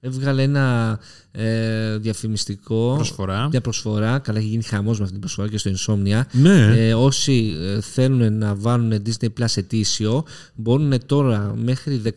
[0.00, 0.98] Έβγαλε ένα
[1.30, 2.92] ε, διαφημιστικό.
[2.94, 3.48] Προσφορά.
[3.50, 4.18] Μια προσφορά.
[4.18, 6.20] Καλά, έχει γίνει χαμός με αυτή την προσφορά και στο Insomnia.
[6.32, 6.86] Ναι.
[6.86, 12.02] Ε, όσοι ε, θέλουν να βάλουν Disney Plus ετήσιο μπορούν τώρα μέχρι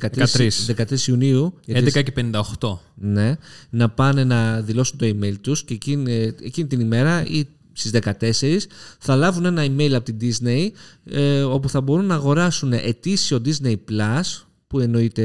[0.00, 2.78] 13, 13 Ιουνίου γιατί 11 και 58.
[2.94, 3.36] ναι,
[3.70, 7.90] να πάνε να δηλώσουν το email τους και εκείνη, ε, εκείνη την ημέρα ή στις
[8.30, 8.66] 14
[8.98, 10.68] θα λάβουν ένα email από την Disney
[11.10, 15.22] ε, όπου θα μπορούν να αγοράσουν ετήσιο Disney Plus που εννοείται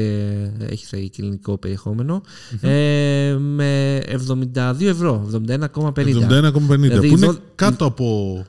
[0.70, 2.22] έχει θα έχει ελληνικό περιεχόμενο,
[2.60, 6.26] ε, με 72 ευρώ, 71,50.
[6.26, 6.76] 71,50.
[6.78, 8.44] Δηλαδή, που είναι δω- κάτω από.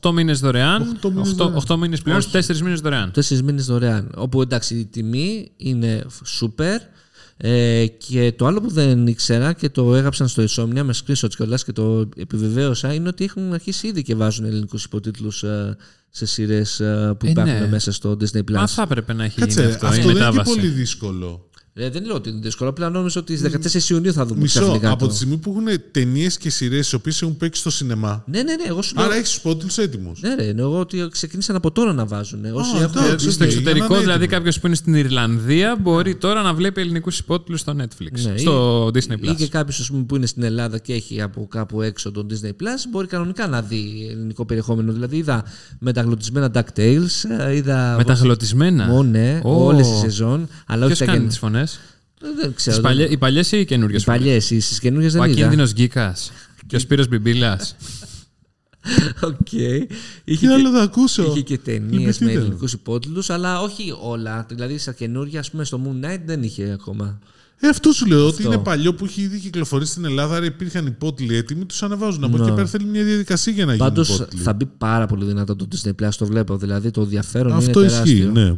[0.00, 0.82] 8 μήνες δωρεάν.
[0.82, 1.56] Οκτώ μήνες 8, δωρεάν.
[1.68, 3.10] 8 μήνες πλέον, 4 μήνες δωρεάν.
[3.10, 4.12] Τέσσερις μήνες δωρεάν.
[4.16, 6.04] Όπου εντάξει η τιμή είναι
[6.40, 6.76] super.
[7.36, 11.64] Ε, και το άλλο που δεν ήξερα και το έγραψαν στο Insomnia με screenshots κιόλας
[11.64, 15.44] και το επιβεβαίωσα είναι ότι έχουν αρχίσει ήδη και βάζουν ελληνικούς υποτίτλους
[16.14, 16.76] σε σειρές
[17.18, 17.68] που Ε, υπάρχουν ναι.
[17.68, 18.52] μέσα στο Disney Plus.
[18.52, 19.86] Μα θα έπρεπε να έχει γίνει Κάτσε, αυτό.
[19.86, 20.54] αυτό, η δεν είναι και μετάβαση.
[20.54, 21.48] πολύ δύσκολο.
[21.74, 24.60] Ε, δεν λέω ότι είναι δύσκολο, απλά νόμιζα ότι στις 14 Ιουνίου θα δούμε Μισό.
[24.60, 25.08] ξαφνικά Από το.
[25.08, 28.24] τη στιγμή που έχουν ταινίες και σειρές οι οποίες έχουν παίξει στο σινεμά.
[28.26, 29.04] Ναι, ναι, ναι, εγώ σου λέω.
[29.04, 30.12] Άρα έχεις τους υπότιτλους έτοιμους.
[30.20, 32.44] Ναι, ρε, εννοώ ότι ξεκίνησαν από τώρα να βάζουν.
[32.44, 33.04] Όσοι Α, έχουν.
[33.04, 33.30] εντάξει.
[33.30, 34.36] Στο οκ, εξωτερικό, για να είναι δηλαδή έτοιμο.
[34.38, 38.20] κάποιος που είναι στην Ιρλανδία μπορεί τώρα να βλέπει ελληνικούς υπότιτλους στο Netflix.
[38.30, 39.34] Ναι, στο ή- Disney Ή Plus.
[39.36, 43.06] και κάποιος που είναι στην Ελλάδα και έχει από κάπου έξω τον Disney Plus μπορεί
[43.06, 44.92] κανονικά να δει ελληνικό περιεχόμενο.
[44.92, 45.44] Δηλαδή είδα
[45.78, 47.94] μεταγλωττισμένα DuckTales, ε, είδα.
[47.96, 49.64] Μεταγλωττισμένα; Μό, ναι, Ω.
[49.64, 50.48] όλες τις σεζόν.
[50.66, 51.14] Αλλά όχι Ποιος τα
[51.66, 51.76] κάνει καιν-
[52.14, 52.32] τις φωνές.
[52.32, 52.76] Ε, Δεν ξέρω.
[52.76, 53.98] Οι παλιές οι παλιές ή οι καινούριες.
[53.98, 55.32] Οι παλιές, οι καινούριες Ο δεν είδα.
[55.32, 56.32] ακίνδυνος Γκίκας.
[56.66, 57.76] Και ο Σπύρος Μπιμπίλας.
[59.20, 59.34] Οκ.
[59.48, 59.86] Τι
[60.24, 62.32] Είχε, άλλο και, θα ακούσω; είχε και ταινίες με Λυπηθείτε.
[62.32, 64.46] ελληνικούς υπότιτλους, αλλά όχι όλα.
[64.48, 67.18] Δηλαδή στα καινούργια, ας πούμε, στο Moon Knight δεν είχε ακόμα.
[67.60, 68.26] Ε, αυτό σου λέω.
[68.26, 68.52] Ότι Αυτό.
[68.52, 70.36] είναι παλιό που έχει ήδη κυκλοφορήσει στην Ελλάδα.
[70.36, 72.24] Άρα υπήρχαν υπότιτλοι έτοιμοι, τους ανεβάζουν.
[72.24, 72.48] Από εκεί Ναι.
[72.50, 74.42] και πέρα θέλει μια διαδικασία για να γίνουν Πάντως υπότιτλοι.
[74.42, 76.56] θα μπει πάρα πολύ δυνατό το Disney Plus, το βλέπω.
[76.56, 78.30] Δηλαδή το ενδιαφέρον Αυτό είναι ισχύει, τεράστιο.
[78.30, 78.56] ναι.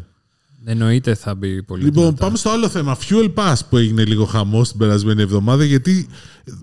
[0.66, 1.84] Εννοείται θα μπει πολύ.
[1.84, 2.24] Λοιπόν, δυνατά.
[2.24, 2.96] πάμε στο άλλο θέμα.
[3.08, 5.64] Fuel Pass που έγινε λίγο χαμός την περασμένη εβδομάδα.
[5.64, 6.08] Γιατί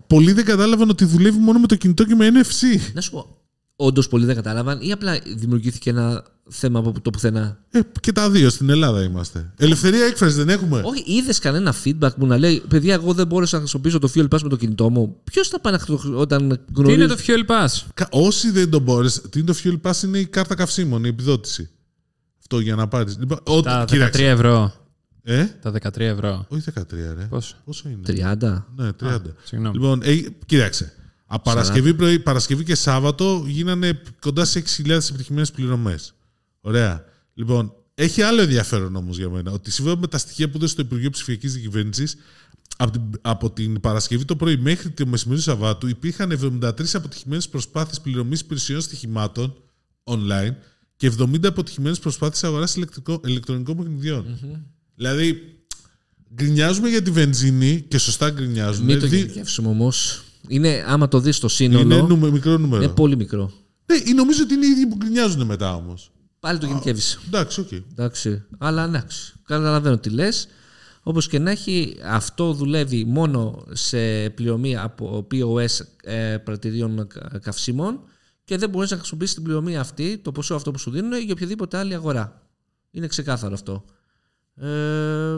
[0.07, 2.91] πολλοί δεν κατάλαβαν ότι δουλεύει μόνο με το κινητό και με NFC.
[2.93, 3.37] Να σου πω,
[3.75, 8.29] όντως πολλοί δεν κατάλαβαν ή απλά δημιουργήθηκε ένα θέμα από το πουθενά; Ε, και τα
[8.29, 9.53] δύο στην Ελλάδα είμαστε.
[9.57, 10.81] Ελευθερία έκφρασης δεν έχουμε.
[10.85, 14.27] Όχι, είδες κανένα feedback που να λέει Παιδιά, εγώ δεν μπόρεσα να χρησιμοποιήσω το Fuel
[14.35, 15.15] Pass με το κινητό μου.
[15.23, 16.99] Ποιος θα πάει να χρησιμοποιήσει όταν Τι γνωρίζει.
[16.99, 20.17] είναι το Fuel Pass; Κα- Όσοι δεν τον μπόρεσαν, τι είναι το Fuel Pass; Είναι
[20.17, 21.69] η κάρτα καυσίμων, η επιδότηση.
[22.51, 23.17] Αυτό για να πάρεις.
[23.19, 24.27] Λοιπόν, ό, Τα 13 κοίταξε.
[24.27, 24.73] ευρώ.
[25.23, 26.45] Ε, Τα 13 ευρώ.
[26.49, 26.83] όχι 13,
[27.17, 27.25] ρε.
[27.29, 28.65] Πόσο; Πόσο είναι; 30.
[28.75, 29.17] Ναι, 30.
[29.43, 29.75] Συγγνώμη.
[29.75, 30.93] Λοιπόν, ε, κοίταξε.
[31.25, 36.13] Από Παρασκευή, πρωί, Παρασκευή και Σάββατο γίνανε κοντά σε 6.000 επιτυχημένες πληρωμές.
[36.61, 37.03] Ωραία.
[37.33, 39.51] Λοιπόν, έχει άλλο ενδιαφέρον όμως για μένα.
[39.51, 42.15] Ότι σύμφωνα με τα στοιχεία που έδωσε το Υπουργείο Ψηφιακής Διακυβέρνησης,
[42.77, 47.49] από την, από την Παρασκευή το πρωί μέχρι το μεσημέρι του Σαββάτου υπήρχαν 73 αποτυχημένες
[47.49, 49.53] προσπάθειες πληρωμής υπηρεσιών στοιχημάτων
[50.03, 50.53] online
[51.01, 52.77] και 70 αποτυχημένες προσπάθειες αγοράς
[53.25, 54.25] ηλεκτρονικών παιχνιδιών.
[54.95, 55.41] Δηλαδή,
[56.35, 58.85] γκρινιάζουμε για τη βενζίνη και σωστά γκρινιάζουμε.
[58.85, 60.23] Μην το Δι- γενικεύσουμε όμως.
[60.47, 62.89] Είναι, άμα το δεις στο σύνολο, είναι είναι, νούμε- μικρό νούμερο.
[62.89, 63.51] πολύ μικρό.
[63.85, 66.11] Ναι, νομίζω ότι είναι οι ίδιοι που γκρινιάζουν μετά όμως.
[66.39, 67.19] Πάλι το γενικεύεις.
[67.27, 67.71] Εντάξει, οκ.
[67.71, 68.43] Εντάξει.
[68.57, 69.33] Αλλά εντάξει.
[69.45, 70.47] Καταλαβαίνω τι λες.
[71.03, 77.99] Όπως και να έχει, αυτό δουλεύει μόνο σε πληρωμή από POS ε, πρατηρίων κα- καυσίμων
[78.51, 81.33] και δεν μπορείς να χρησιμοποιήσεις την πληρωμή αυτή, το ποσό αυτό που σου δίνουν, για
[81.33, 82.47] οποιαδήποτε άλλη αγορά.
[82.91, 83.85] Είναι ξεκάθαρο αυτό.
[84.55, 85.37] Ε,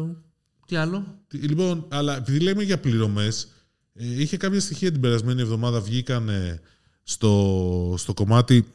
[0.68, 3.48] τι άλλο; Τι- Λοιπόν, αλλά επειδή λέμε για πληρωμές,
[3.94, 6.62] είχε κάποια στοιχεία την περασμένη εβδομάδα βγήκαν ε,
[7.04, 8.68] στο, στο κομμάτι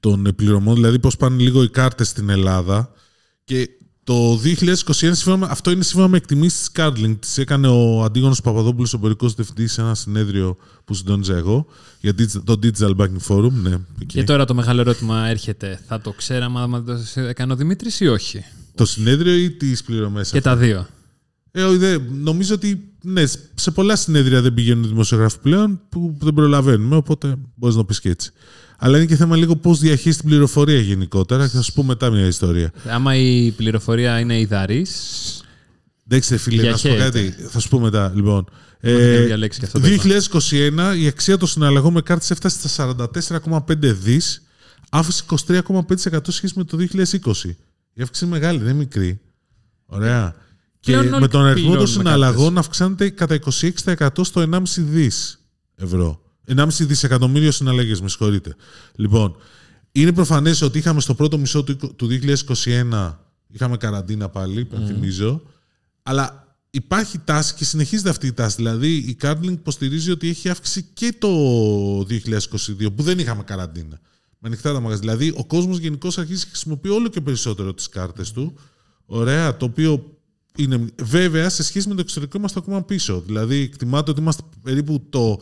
[0.00, 2.92] των ε, πληρωμών, δηλαδή πώς πάνε λίγο οι κάρτες στην Ελλάδα
[3.44, 3.68] και
[4.08, 8.40] το 2021, σύμφωνα με- αυτό είναι σύμφωνα με εκτιμήσεις της Cardlink, τις έκανε ο Αντίγονος
[8.40, 11.66] Παπαδόπουλος, ο εμπορικός διευθυντής, σε ένα συνέδριο που συντόνιζα εγώ,
[12.00, 13.50] για digi- το Digital Banking Forum.
[13.52, 14.06] Ναι, εκεί.
[14.06, 15.80] Και τώρα το μεγάλο ερώτημα έρχεται.
[15.86, 18.44] Θα το ξέραμε άμα το έκανε ο Δημήτρης ή όχι;
[18.74, 20.30] Το συνέδριο ή τις πληρωμές.
[20.30, 20.86] Και τα δύο.
[21.50, 23.22] Ε, όχι, δεν- νομίζω ότι ναι,
[23.54, 27.86] σε πολλά συνέδρια δεν πηγαίνουν οι δημοσιογράφοι πλέον που δεν προλαβαίνουμε, οπότε μπορείς να το
[27.86, 28.32] πεις και έτσι.
[28.80, 32.10] Αλλά είναι και θέμα λίγο πώς διαχείριση την πληροφορία γενικότερα και θα σου πω μετά
[32.10, 32.72] μια ιστορία.
[32.88, 34.86] Άμα η πληροφορία είναι ιδαρή.
[36.08, 37.28] Εντάξει, φίλε, να σου πω Διαχέεται.
[37.28, 37.42] κάτι.
[37.48, 38.12] Θα σου πω μετά.
[38.14, 38.48] Λοιπόν,
[38.80, 40.02] Ε, ε, διαλέξεις και αυτό το το είπα.
[40.92, 44.42] 2021 η αξία των συναλλαγών με κάρτες έφτασε στα 44,5 δις,
[44.90, 47.56] αύξηση 23,5% σχέση με το 2020.
[47.92, 49.20] Η αύξηση είναι μεγάλη, δεν είναι μικρή.
[49.86, 50.34] Ωραία.
[50.80, 53.38] Και Πλέον όλοι με τον αριθμό των πληρώνουμε συναλλαγών αυξάνεται κατά
[53.94, 55.38] 26% στο 1,5 δις
[55.76, 56.20] ευρώ.
[56.48, 58.56] 1,5 δισεκατομμύριο συναλλαγές, με συγχωρείτε.
[58.94, 59.36] Λοιπόν,
[59.92, 62.08] είναι προφανές ότι είχαμε στο πρώτο μισό του, του
[62.64, 63.14] 2021
[63.48, 65.42] είχαμε καραντίνα πάλι, υπενθυμίζω,
[66.02, 68.56] αλλά υπάρχει τάση και συνεχίζεται αυτή η τάση.
[68.56, 71.28] Δηλαδή η Cardlink υποστηρίζει ότι έχει αύξηση και το
[72.00, 74.00] 2022 που δεν είχαμε καραντίνα.
[74.38, 75.00] Με ανοιχτά τα μαγαζιά.
[75.00, 78.54] Δηλαδή ο κόσμος γενικώς αρχίζει και χρησιμοποιεί όλο και περισσότερο τις κάρτες του.
[79.06, 80.18] Ωραία, το οποίο
[80.56, 83.22] είναι βέβαια σε σχέση με το εξωτερικό είμαστε ακόμα πίσω.
[83.26, 85.40] Δηλαδή εκτιμάται ότι είμαστε περίπου το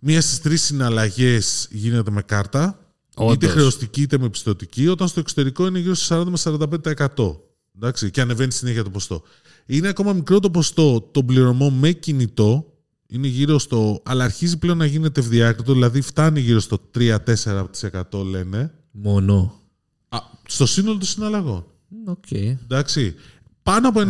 [0.00, 2.92] μία στις τρεις συναλλαγές γίνεται με κάρτα.
[3.10, 3.50] Είτε Όντως.
[3.50, 7.40] χρεωστική είτε με πιστοτική, όταν στο εξωτερικό είναι γύρω στο 40 με 45%.
[7.76, 9.22] Εντάξει, και ανεβαίνει συνέχεια το ποστό.
[9.66, 12.72] Είναι ακόμα μικρό το ποστό των πληρωμών με κινητό.
[13.06, 14.02] Είναι γύρω στο.
[14.04, 18.74] αλλά αρχίζει πλέον να γίνεται ευδιάκριτο, δηλαδή φτάνει γύρω στο 3-4% λένε.
[18.90, 19.60] Μόνο.
[20.08, 21.66] Α, στο σύνολο των συναλλαγών.
[22.04, 22.30] Οκ.
[22.30, 23.14] Εντάξει.
[23.62, 24.00] Πάνω από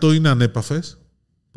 [0.00, 0.97] 90% είναι ανέπαφες.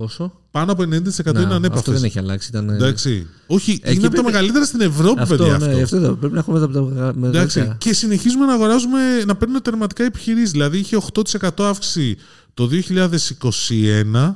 [0.02, 1.10] Πόσο; Πάνω από 90% Να, είναι
[1.42, 1.92] αυτό ανέπαφες.
[1.92, 2.48] δεν έχει αλλάξει.
[2.50, 2.70] Ήταν...
[2.70, 3.28] Εντάξει.
[3.48, 5.58] Όχι, Εκεί είναι από τα πρέπει- μεγαλύτερα στην Ευρώπη, Αυτό, παιδιά.
[5.58, 5.84] ναι, αυτό.
[5.84, 6.14] αυτό εδώ.
[6.16, 7.20] Πρέπει να έχουμε τα, τα Εντάξει.
[7.20, 7.76] μεγαλύτερα.
[7.80, 10.52] Και συνεχίζουμε να αγοράζουμε, να παίρνουμε τερματικά επιχειρήσεις.
[10.52, 12.18] Δηλαδή είχε 8% αύξηση
[12.54, 14.36] το 2021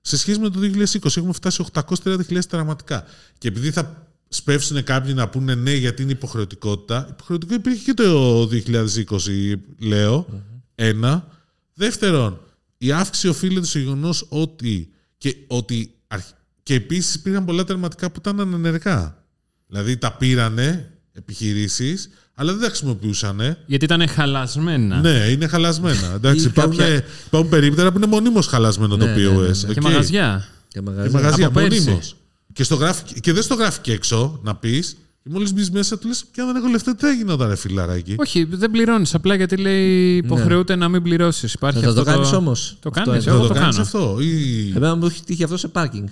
[0.00, 1.16] σε σχέση με το 2020.
[1.16, 3.04] Έχουμε φτάσει 830.000 τερματικά.
[3.38, 7.06] Και επειδή θα σπεύσουν κάποιοι να πούνε ναι, γιατί είναι υποχρεωτικότητα.
[7.10, 10.26] Υποχρεωτικό υπήρχε και το 2020, λέω.
[10.74, 11.26] Ένα.
[11.74, 12.38] Δεύτερον,
[12.78, 14.88] η αύξηση οφείλεται στο γεγονός ότι.
[15.24, 19.24] Και, ότι αρχ- και επίσης υπήρχαν πολλά τερματικά που ήταν ανενεργά.
[19.68, 23.56] Δηλαδή τα πήρανε επιχειρήσεις, αλλά δεν τα χρησιμοποιούσαν.
[23.66, 25.00] Γιατί ήταν χαλασμένα.
[25.00, 26.12] Ναι, είναι χαλασμένα.
[26.16, 29.16] Εντάξει, Ή υπάρχουν, κάποια- υπάρχουν περίπτερα που είναι μονίμως χαλασμένο το Ναι, POS.
[29.16, 29.52] ναι, ναι, ναι.
[29.52, 29.82] Και οκ.
[29.82, 30.48] μαγαζιά.
[30.68, 31.10] Και Και μαγαζιά.
[31.20, 31.80] μαγαζιά, Από πέρσι.
[31.80, 32.16] μονίμως.
[32.52, 34.96] Και, στο γράφει, και δεν στο γράφει και έξω να πεις.
[35.24, 37.56] Και μόλις μπεις μέσα, του λες: Και αν δεν έχω λεφτά, τι θα γινόταν, ρε
[37.56, 39.14] φιλαράκι; Όχι, δεν πληρώνεις.
[39.14, 41.52] Απλά γιατί λέει υποχρεώται να μην πληρώσεις.
[41.52, 42.76] Υπάρχει Θα το αυτό κάνεις όμως.
[42.80, 43.24] Το κάνεις.
[43.24, 43.86] Θα Εγώ το το κάνεις κάνω.
[43.86, 44.16] αυτό.
[44.20, 44.72] Ή...
[44.76, 46.08] Εμένα μου έχει τύχει αυτό σε πάρκινγκ.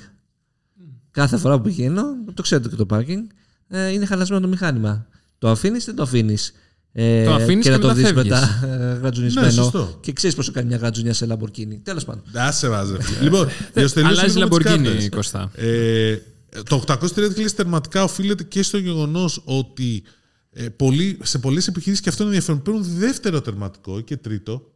[1.10, 2.02] Κάθε φορά που πηγαίνω,
[2.34, 3.24] το ξέρετε και το πάρκινγκ,
[3.68, 5.06] ε, είναι χαλασμένο το μηχάνημα.
[5.38, 6.52] Το αφήνεις, δεν το αφήνεις.
[6.92, 8.30] Ε, Το αφήνεις και και να το μετά δει φεύγεις.
[8.30, 9.46] μετά ε, γρατζουνισμένο.
[9.46, 9.98] Ναι, σωστό.
[10.00, 11.78] και ξέρεις πόσο κάνει μια γρατζουνιά σε Lamborghini.
[11.82, 12.22] Τέλος πάντων.
[12.34, 12.96] Άσε βάζε.
[13.22, 15.08] λοιπόν, για να τελειώσω Αλλάζει λίγο με τις Lamborghini, κάρτες.
[15.08, 15.50] Κωστά.
[15.54, 16.16] Ε,
[16.68, 20.02] το 830.000 τερματικά οφείλεται και στο γεγονός ότι
[20.50, 22.62] ε, πολλοί, σε πολλές επιχειρήσεις και αυτό είναι ενδιαφέρον.
[22.62, 24.72] Παίρνουν δεύτερο τερματικό και τρίτο.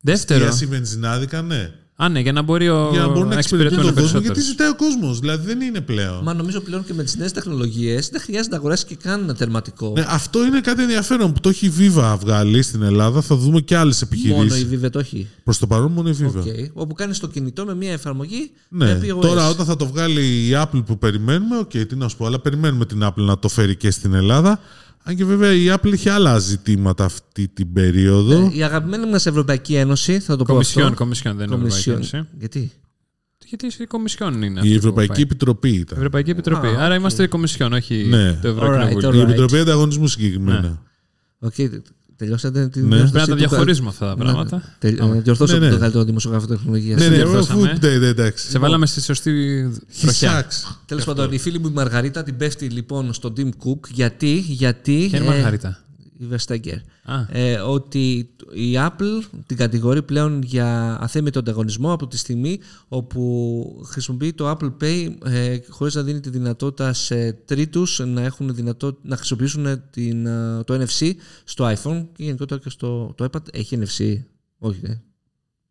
[0.00, 0.44] Δεύτερο.
[0.44, 1.72] Εστίαση βενζινάδικα, ναι.
[2.00, 2.88] Α, ναι, για να μπορεί ο...
[2.92, 4.48] για να μπορούν να εξυπηρετούν τον κόσμο, γιατί περισσότερους.
[4.48, 5.18] ζητάει ο κόσμος.
[5.18, 6.20] Δηλαδή δεν είναι πλέον.
[6.22, 9.34] Μα νομίζω πλέον και με τις νέες τεχνολογίες δεν χρειάζεται να αγοράσει και καν ένα
[9.34, 9.92] τερματικό.
[9.96, 13.20] Ναι, αυτό είναι κάτι ενδιαφέρον που το έχει η Viva βγάλει στην Ελλάδα.
[13.20, 14.74] Θα δούμε και άλλες Μόνο επιχειρήσεις.
[14.74, 15.26] η Viva το έχει.
[15.44, 16.36] Προς το παρόν μόνο η Viva.
[16.36, 16.44] OK.
[16.72, 19.20] Όπου κάνει το κινητό με μια εφαρμογή Ναι, με POS.
[19.20, 22.40] τώρα όταν θα το βγάλει η Apple που περιμένουμε, οκ, τι να σου πω, αλλά
[22.40, 24.60] περιμένουμε την Apple να το φέρει και στην Ελλάδα.
[25.08, 28.34] Αν και βέβαια η Apple είχε άλλα ζητήματα αυτή την περίοδο.
[28.34, 30.96] Ε, Η αγαπημένη μας Ευρωπαϊκή Ένωση, θα το πω Κομισιόν, αυτό.
[30.96, 32.20] κομισιόν, δεν είναι Ευρωπαϊκή Κομισιόν.
[32.22, 32.32] Ένωση.
[32.38, 32.72] Γιατί;
[33.46, 34.58] Γιατί η Κομισιόν είναι.
[34.60, 35.22] αυτή η που Ευρωπαϊκή πάει.
[35.22, 35.96] Επιτροπή Η ήταν.
[35.98, 36.66] Ευρωπαϊκή Επιτροπή.
[36.66, 37.00] Α, Άρα οκ.
[37.00, 38.32] είμαστε η Κομισιόν, όχι Ναι.
[38.42, 39.08] το Ευρωκοινοβούλιο.
[39.10, 39.22] Alright, Η alright.
[39.28, 40.82] Επιτροπή Ανταγωνισμού συγκεκριμένα.
[41.38, 41.54] Οκ,
[42.18, 42.96] τελειώσατε την Ναι.
[42.96, 44.62] διόρθωση Πρέπει να τα του- διαχωρίζουμε αυτά τα Ναι, πράγματα.
[44.78, 45.16] τελ- Άμα.
[45.16, 45.72] ε, Διορθώσω Ναι, ναι.
[45.72, 47.00] το καλύτερο δημοσιογράφο τεχνολογίας.
[47.00, 47.70] Ναι, ναι, διορθώσαμε.
[47.70, 47.86] αφού.
[47.86, 48.50] Ναι, ναι, εντάξει.
[48.50, 49.32] Σε βάλαμε στη σωστή
[50.00, 50.28] τροχιά.
[50.30, 50.78] Χισάξ.
[50.86, 53.88] Τέλος πάντων, η φίλη μου η Μαργαρίτα την πέφτει λοιπόν στον Tim Cook.
[53.92, 55.06] Γιατί, γιατί.
[55.08, 55.78] Ποια είναι η Μαργαρίτα;
[56.20, 56.76] Η Vestager.
[57.02, 63.82] Α, Ε, ότι η Apple την κατηγορεί πλέον για αθέμητο ανταγωνισμό από τη στιγμή όπου
[63.86, 68.98] χρησιμοποιεί το Apple Pay ε, χωρίς να δίνει τη δυνατότητα σε τρίτους να, έχουν δυνατό,
[69.02, 71.12] να χρησιμοποιήσουν την, ε, το NFC
[71.44, 74.22] στο iPhone και γενικότερα και στο το iPad έχει NFC.
[74.58, 75.00] Όχι, ε.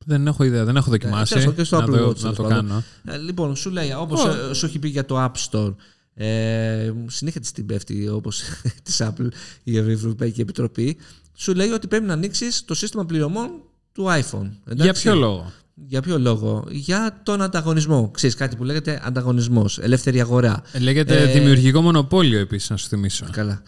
[0.06, 1.34] δεν έχω ιδέα, δεν έχω δοκιμάσει.
[1.34, 2.68] τέλος πάντων, και στο να Apple το, Watch, να τέλος το πάντων.
[2.68, 2.84] κάνω.
[3.06, 5.76] Ε, λοιπόν, σου λέει, όπως ε, σου έχει πει για το App Store,
[6.18, 8.42] ε, συνέχεια της την πέφτει όπως
[8.84, 9.28] της Apple
[9.64, 10.98] η Ευρωπαϊκή Επιτροπή,
[11.34, 13.50] σου λέει ότι πρέπει να ανοίξεις το σύστημα πληρωμών
[13.92, 14.50] του iPhone.
[14.66, 18.12] Εντάξει; Για ποιο λόγο; Για ποιο λόγο; Για τον ανταγωνισμό.
[18.12, 20.64] Ξέρεις κάτι που λέγεται ανταγωνισμός, ελεύθερη αγορά.
[20.72, 23.26] Ε, Λέγεται Ε, δημιουργικό μονοπόλιο επίσης, να σου θυμίσω.
[23.32, 23.62] Καλά.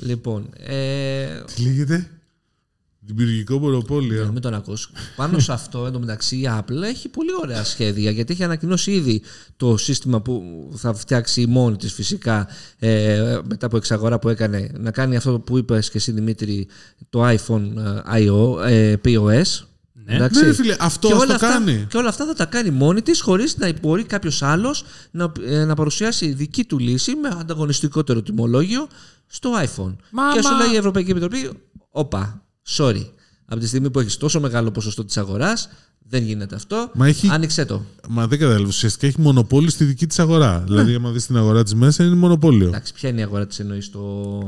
[0.00, 2.10] Λοιπόν, ε, Τι λέγεται;
[3.02, 4.30] Δημιουργικό μονοπόλιο.
[4.32, 4.90] μην τον ακούς.
[5.16, 9.22] Πάνω σε αυτό, εντωμεταξύ, η Apple έχει πολύ ωραία σχέδια γιατί έχει ανακοινώσει ήδη
[9.56, 10.42] το σύστημα που
[10.76, 15.58] θα φτιάξει μόνη της φυσικά ε, μετά από εξαγορά που έκανε να κάνει αυτό που
[15.58, 16.68] είπες και εσύ Δημήτρη
[17.10, 19.42] το iPhone ε, IO, ε, POS.
[20.04, 20.14] Ναι.
[20.14, 20.40] Εντάξει.
[20.40, 21.86] Ναι, ρε φίλε, αυτό και ας όλα, το αυτά, κάνει.
[21.88, 25.64] και όλα αυτά θα τα κάνει μόνη της χωρίς να μπορεί κάποιος άλλος να, ε,
[25.64, 28.86] να παρουσιάσει δική του λύση με ανταγωνιστικότερο τιμολόγιο
[29.26, 29.96] στο iPhone.
[30.10, 31.50] Μα, και σου μα- λέει η Ευρωπαϊκή Επιτροπή,
[31.90, 33.04] όπα, sorry.
[33.46, 35.68] Από τη στιγμή που έχεις τόσο μεγάλο ποσοστό της αγοράς,
[36.08, 36.90] δεν γίνεται αυτό.
[36.94, 37.84] Μα έχει- Άνοιξε το.
[38.08, 38.68] Μα δεν κατάλαβες.
[38.68, 40.58] Ουσιαστικά έχει μονοπόλιο στη δική της αγορά.
[40.66, 42.66] Δηλαδή, άμα δεις την αγορά της μέσα, είναι μονοπόλιο.
[42.68, 44.42] Εντάξει, ποια είναι η αγορά της εννοείς στο...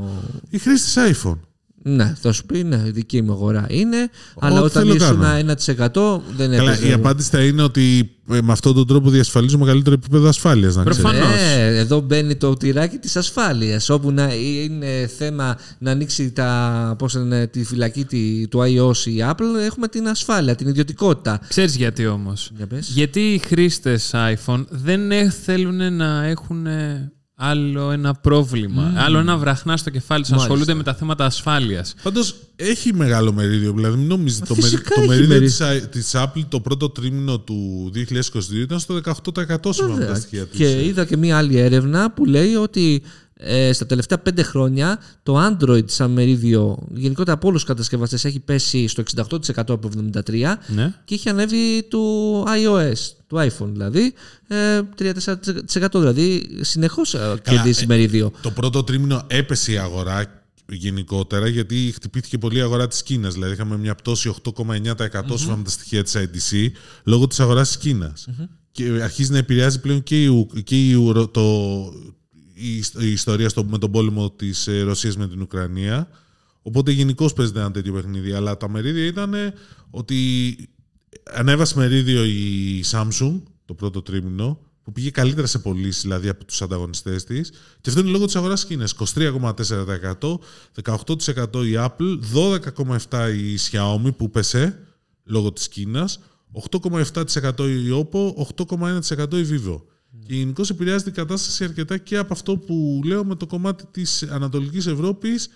[0.49, 1.37] Η χρήση iPhone.
[1.85, 5.19] Ναι, θα σου πει, ναι, η δική μου αγορά είναι, αλλά Ό,τι όταν θέλω ήσουν
[5.21, 6.17] κάνω.
[6.17, 6.87] 1% δεν Καλά, έπαιζε.
[6.87, 10.75] η απάντηση θα είναι ότι ε, με αυτόν τον τρόπο διασφαλίζω μεγαλύτερο επίπεδο ασφάλειας.
[10.75, 11.01] Να ξέρεις.
[11.11, 11.35] Προφανώς.
[11.35, 17.13] Ναι, εδώ μπαίνει το τυράκι της ασφάλειας όπου να είναι θέμα να ανοίξει τα, πώς
[17.13, 21.39] είναι, τη φυλακή τη- του iOS η Apple έχουμε την ασφάλεια, την ιδιωτικότητα.
[21.47, 22.51] Ξέρεις γιατί όμως.
[22.55, 22.89] Για πες.
[22.93, 29.37] Γιατί οι χρήστες iPhone δεν ε- θέλουν να έχουν ε, άλλο ένα πρόβλημα, άλλο ένα
[29.37, 30.53] βραχνά στο κεφάλι τους, να Μάλιστα.
[30.53, 31.93] ασχολούνται με τα θέματα ασφάλειας.
[32.03, 33.71] Πάντως έχει μεγάλο μερίδιο.
[33.73, 34.45] Δηλαδή, μην νομίζετε.
[34.45, 35.27] Το, φυσικά μερί- το έχει μερίδιο
[35.67, 35.89] μερίδιο.
[35.89, 40.45] της, της Apple το πρώτο τρίμηνο του 2022 ήταν στο 18% σύμφωνα με τα στοιχεία
[40.45, 40.57] της.
[40.57, 43.03] Και είδα και μία άλλη έρευνα που λέει ότι
[43.37, 48.39] ε, στα τελευταία πέντε χρόνια το Android σαν μερίδιο γενικότερα από όλους τους κατασκευαστές έχει
[48.39, 50.93] πέσει στο 68% από 73% Ναι.
[51.05, 54.13] και είχε ανέβει του iOS, του iPhone δηλαδή,
[54.47, 58.31] ε, 34% δηλαδή συνεχώς ε, κερδίζει ε, μερίδιο.
[58.41, 63.33] Το πρώτο τρίμηνο έπεσε η αγορά γενικότερα γιατί χτυπήθηκε πολύ η αγορά της Κίνας.
[63.33, 64.93] Δηλαδή είχαμε μια πτώση 8,9%
[65.35, 66.67] σύμφωνα με τα στοιχεία της IDC
[67.03, 68.27] λόγω της αγοράς της κινας
[68.71, 71.41] Και αρχίζει να επηρεάζει πλέον και, η, Ου- και η, Ουρο- το,
[72.67, 76.07] η, ισ- η ιστορία στο, με τον πόλεμο της ε, Ρωσίας με την Ουκρανία.
[76.61, 78.31] Οπότε γενικώς παίζεται ένα τέτοιο παιχνίδι.
[78.33, 79.33] Αλλά τα μερίδια ήταν
[79.89, 80.55] ότι
[81.33, 86.61] ανέβασε μερίδιο η Samsung το πρώτο τρίμηνο, που πήγε καλύτερα σε πωλήσεις δηλαδή από τους
[86.61, 87.49] ανταγωνιστές της.
[87.81, 88.87] Και αυτό είναι λόγω της αγοράς Κίνα.
[89.15, 90.39] 23,4%,
[90.83, 94.79] 18% η Apple, 12,7% η Xiaomi που πέσε
[95.23, 96.19] λόγω της Κίνας,
[96.71, 99.81] 8,7% η Oppo, 8,1% η Vivo.
[100.19, 104.23] Και γενικώς επηρεάζεται η κατάσταση αρκετά και από αυτό που λέω με το κομμάτι της
[104.23, 105.49] Ανατολικής Ευρώπης,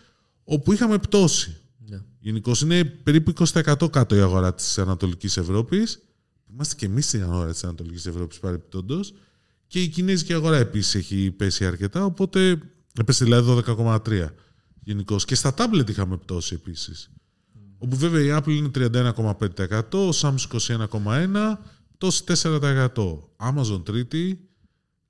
[0.44, 1.58] όπου είχαμε πτώση.
[1.78, 2.02] Ναι.
[2.20, 6.00] Γενικώς είναι περίπου 20% κάτω η αγορά της Ανατολικής Ευρώπης.
[6.52, 9.00] Είμαστε και εμείς στην αγορά της Ανατολικής Ευρώπης παρεπιπτόντω.
[9.68, 12.06] Και η κινέζικη αγορά επίσης έχει πέσει αρκετά.
[12.06, 12.62] Οπότε
[13.00, 14.28] έπεσε δηλαδή 12,3
[14.84, 15.26] γενικώς.
[15.26, 17.10] Και στα τάμπλετ είχαμε πτώση επίσης.
[17.78, 21.58] Όπου βέβαια η Apple είναι 31,5%, ο Samsung 21,1%,
[21.98, 22.90] πτώση 4%.
[23.38, 24.47] Amazon τρίτη,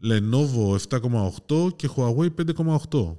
[0.04, 3.16] Lenovo 7,8% και Huawei 5,8%.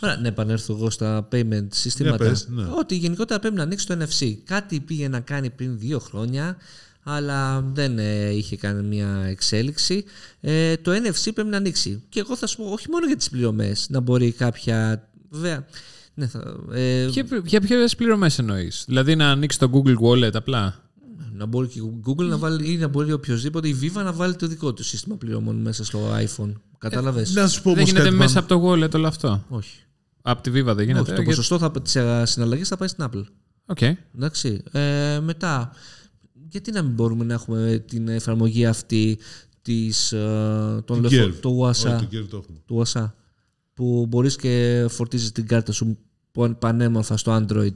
[0.00, 2.16] Ωραία, να επανέλθω εγώ στα payment συστήματα.
[2.16, 2.64] πες, ναι.
[2.78, 4.36] Ότι γενικότερα πρέπει να ανοίξει το NFC.
[4.44, 6.56] Κάτι πήγε να κάνει πριν δύο χρόνια,
[7.02, 10.04] αλλά δεν ε, είχε κάνει μια εξέλιξη.
[10.40, 12.02] Ε, το NFC πρέπει να ανοίξει.
[12.08, 15.08] Και εγώ θα σου πω, όχι μόνο για τις πληρωμές, να μπορεί κάποια...
[15.30, 15.66] Βέβαια,
[16.14, 20.84] ναι, θα, ε, Και, για ποιες πληρωμές εννοείς, Δηλαδή να ανοίξει το Google Wallet απλά;
[21.36, 24.34] Να μπορεί και η Google να βάλει ή να μπορεί οποιοδήποτε η Viva να βάλει
[24.36, 26.52] το δικό τους σύστημα πληρωμών μέσα στο iPhone.
[26.78, 28.16] Κατάλαβες; Να σου πω Δεν όμως γίνεται κάτι.
[28.16, 28.60] μέσα πάνω.
[28.60, 29.44] από το wallet όλο αυτό.
[29.48, 29.78] Όχι.
[30.22, 30.90] Από τη Viva δεν γίνεται.
[31.00, 31.04] Όχι.
[31.04, 33.24] Το γιατί- ποσοστό θα, της ε, συναλλαγής θα πάει στην Apple.
[33.66, 33.78] Οκ.
[34.16, 34.62] Εντάξει.
[34.72, 35.72] Ε, μετά,
[36.48, 39.18] γιατί να μην μπορούμε να έχουμε την εφαρμογή αυτή
[39.62, 41.40] της, ε, των Την λεφο- Curve.
[41.40, 42.58] του Όχι, WhatsApp, το Curve το έχουμε.
[42.66, 43.12] του WhatsApp
[43.74, 45.98] που μπορείς και φορτίζεις την κάρτα σου
[46.32, 47.74] πο- πανέμορφα στο Android.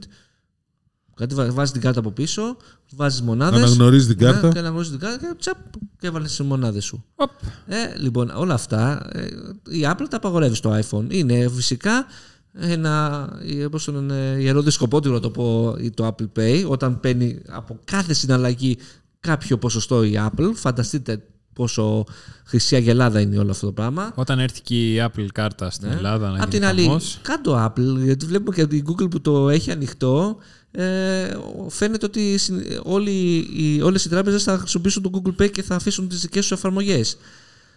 [1.19, 2.57] Κάτι βα- βάζεις την κάρτα από πίσω,
[2.95, 3.61] βάζεις μονάδες.
[3.61, 4.47] Αναγνωρίζεις την κάρτα.
[4.47, 5.57] Ναι, και αναγνωρίζεις την κάρτα και τσαπ
[5.99, 7.03] και έβαλες τις μονάδες σου.
[7.15, 7.29] Οπ.
[7.67, 9.23] Ε, λοιπόν, όλα αυτά ε,
[9.69, 11.05] η Apple τα απαγορεύει στο iPhone.
[11.07, 12.05] Είναι φυσικά
[12.53, 13.25] ένα
[13.61, 17.41] ε, πώς το λένε, ιερό δισκοπότηρο να το πω ή το Apple Pay όταν παίρνει
[17.47, 18.77] από κάθε συναλλαγή
[19.19, 20.51] κάποιο ποσοστό η Apple.
[20.53, 22.03] Φανταστείτε πόσο
[22.45, 24.11] χρυσή αγελάδα είναι όλο αυτό το πράγμα.
[24.15, 27.19] Όταν έρθει και η Apple κάρτα στην Ελλάδα να Απ' γίνει την άλλη, χαμός.
[27.21, 30.37] κάτω Apple, γιατί βλέπουμε και από την Google που το έχει ανοιχτό,
[30.71, 31.31] ε,
[31.69, 33.11] φαίνεται ότι συν- όλοι,
[33.55, 36.51] οι, όλες οι τράπεζες θα χρησιμοποιήσουν το Google Pay και θα αφήσουν τις δικές τους
[36.57, 37.17] εφαρμογές.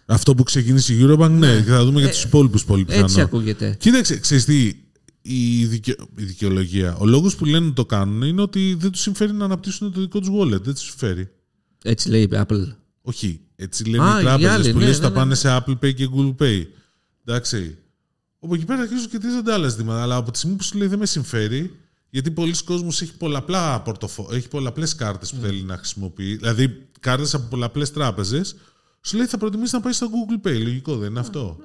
[0.05, 3.05] Αυτό που ξεκίνησε η Eurobank, ναι, και θα δούμε για τους υπόλοιπους πολύ Ε, Έτσι
[3.05, 3.25] πιθανό.
[3.25, 3.75] ακούγεται.
[3.79, 4.71] Κοίταξε, ξέρεις τι,
[5.21, 6.95] η, δικαι- η δικαιολογία.
[6.95, 10.19] Ο λόγος που λένε το κάνουν είναι ότι δεν τους συμφέρει να αναπτύσσουν το δικό
[10.19, 10.61] τους wallet.
[10.61, 11.29] Δεν τους συμφέρει.
[11.83, 12.73] Έτσι λέει η Apple.
[13.01, 13.39] Όχι.
[13.55, 15.15] Έτσι λένε Α, οι οι τράπεζες άλλοι, που ναι, λες ναι, θα ναι.
[15.15, 16.63] πάνε σε Apple Pay και Google Pay.
[17.25, 17.77] Εντάξει.
[18.39, 20.01] Από εκεί πέρα αρχίζουν και τίθενται άλλα ζητήματα.
[20.01, 21.71] Αλλά από τη στιγμή που σου λέει δεν με συμφέρει,
[22.13, 24.29] γιατί πολλοί κόσμος έχει, πολλαπλά πορτοφο...
[24.31, 25.39] έχει πολλαπλές κάρτες Ναι.
[25.39, 26.35] που θέλει να χρησιμοποιεί.
[26.35, 28.55] Δηλαδή κάρτες από πολλαπλές τράπεζες,
[29.01, 30.59] σου λέει θα προτιμήσεις να πάει στο Google Pay.
[30.63, 31.57] Λογικό δεν είναι αυτό;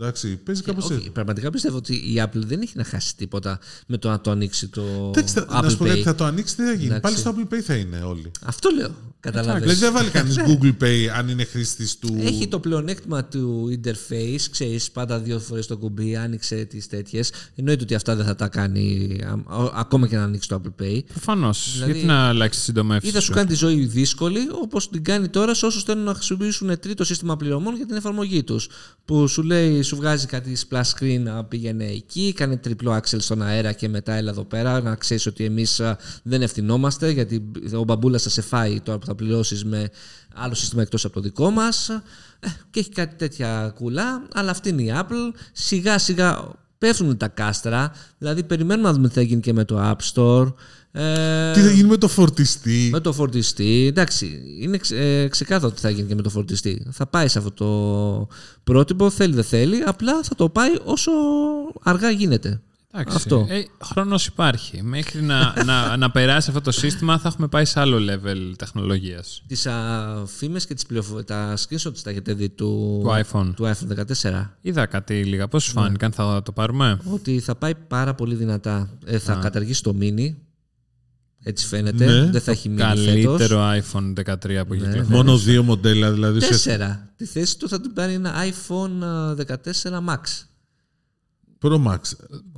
[0.00, 1.10] Εντάξει, παίζει κάπως Όχι, έτσι.
[1.10, 4.68] πραγματικά πιστεύω ότι η Apple δεν έχει να χάσει τίποτα με το να το ανοίξει
[4.68, 5.88] το Εντάξει, θα- να Apple σου πω Pay.
[5.88, 6.84] κάτι, θα το ανοίξει, τι θα γίνει.
[6.84, 7.00] Εντάξει.
[7.02, 8.30] Πάλι στο Apple Pay θα είναι όλοι.
[8.42, 8.90] Αυτό λέω.
[9.22, 9.60] Καταλαβαίνεις.
[9.60, 12.16] Δηλαδή δεν βάλει κανείς Google Pay αν είναι χρήστης του.
[12.20, 17.32] Έχει το πλεονέκτημα του interface, ξέρεις, πάντα δύο φορές το κουμπί, άνοιξε τις τέτοιες.
[17.54, 20.82] Εννοείται ότι αυτά δεν θα τα κάνει α, α, ακόμα και να ανοίξει το Apple
[20.82, 21.00] Pay.
[21.08, 21.70] Προφανώς.
[21.72, 23.10] Δηλαδή- Γιατί να αλλάξει τη Ή συντομεύση.
[23.10, 26.78] θα σου κάνει τη ζωή δύσκολη, όπως την κάνει τώρα σε όσους θέλουν να χρησιμοποιήσουν
[26.80, 28.68] τρίτο σύστημα πληρωμών για την εφαρμογή τους.
[29.04, 33.42] Που σου λέει, σου βγάζει κάτι splash screen να πήγαινε εκεί, κάνε τριπλό axel στον
[33.42, 34.80] αέρα και μετά έλα εδώ πέρα.
[34.80, 35.80] Να ξέρεις ότι εμείς
[36.22, 39.88] δεν ευθυνόμαστε, γιατί ο μπαμπούλας θα σε φάει τώρα που θα πληρώσεις με
[40.34, 41.90] άλλο σύστημα εκτός από το δικό μας.
[42.70, 45.38] Και έχει κάτι τέτοια κουλά, αλλά αυτή είναι η Apple.
[45.52, 46.48] Σιγά σιγά
[46.78, 50.52] πέφτουν τα κάστρα, δηλαδή περιμένουμε να δούμε τι θα γίνει και με το App Store.
[50.92, 53.86] Ε, Τι θα γίνει με το φορτιστή; με το φορτιστή.
[53.88, 56.86] Εντάξει, είναι ξε- ε, ξεκάθαρο τι θα γίνει και με το φορτιστή.
[56.90, 58.28] Θα πάει σε αυτό το
[58.64, 61.10] πρότυπο, θέλει δεν θέλει, απλά θα το πάει όσο
[61.82, 62.60] αργά γίνεται.
[62.94, 63.46] Εντάξει, Αυτό.
[63.48, 64.82] Ε, χρόνος υπάρχει.
[64.82, 69.42] Μέχρι να, να, να περάσει αυτό το σύστημα θα έχουμε πάει σε άλλο level τεχνολογίας.
[69.46, 69.66] Τις
[70.36, 73.52] φήμες και τις πληροφορίες, τα screenshots τα έχετε δει του, Του iPhone.
[73.56, 74.56] του iPhone 14.
[74.60, 75.48] Είδα κάτι λίγα.
[75.48, 75.82] Πώς σου Ναι.
[75.82, 78.90] φάνηκαν, θα το πάρουμε; Ότι θα πάει πάρα πολύ δυνατά.
[79.04, 80.34] Ε, θα καταργήσει το mini.
[81.44, 82.04] Έτσι φαίνεται.
[82.04, 82.30] Ναι.
[82.30, 83.90] Δεν θα έχει mini Καλύτερο φέτος.
[83.92, 85.10] iPhone 13 που έχει Ναι, κυκλοφορήσει.
[85.12, 86.36] Μόνο δύο μοντέλα, δηλαδή.
[86.36, 86.76] ουσιαστικά.
[86.76, 87.12] Τέσσερα.
[87.16, 89.02] Τη θέση του θα την πάρει ένα iPhone
[89.38, 90.20] ε, 14 Max.
[91.62, 91.98] Pro Max.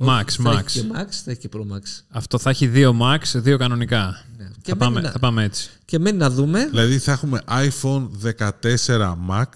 [0.07, 0.55] Max, Θα Max.
[0.57, 1.81] έχει και Max, θα έχει και Pro Max.
[2.09, 4.23] Αυτό θα έχει δύο Max, δύο κανονικά.
[4.37, 4.45] Ναι.
[4.61, 5.69] Και Θα μένει πάμε, να- θα πάμε έτσι.
[5.85, 6.67] Και μένει να δούμε.
[6.69, 9.47] Δηλαδή θα έχουμε iPhone 14 Max,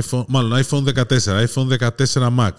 [0.00, 2.50] iPhone, μάλλον iPhone 14, iPhone 14 Max,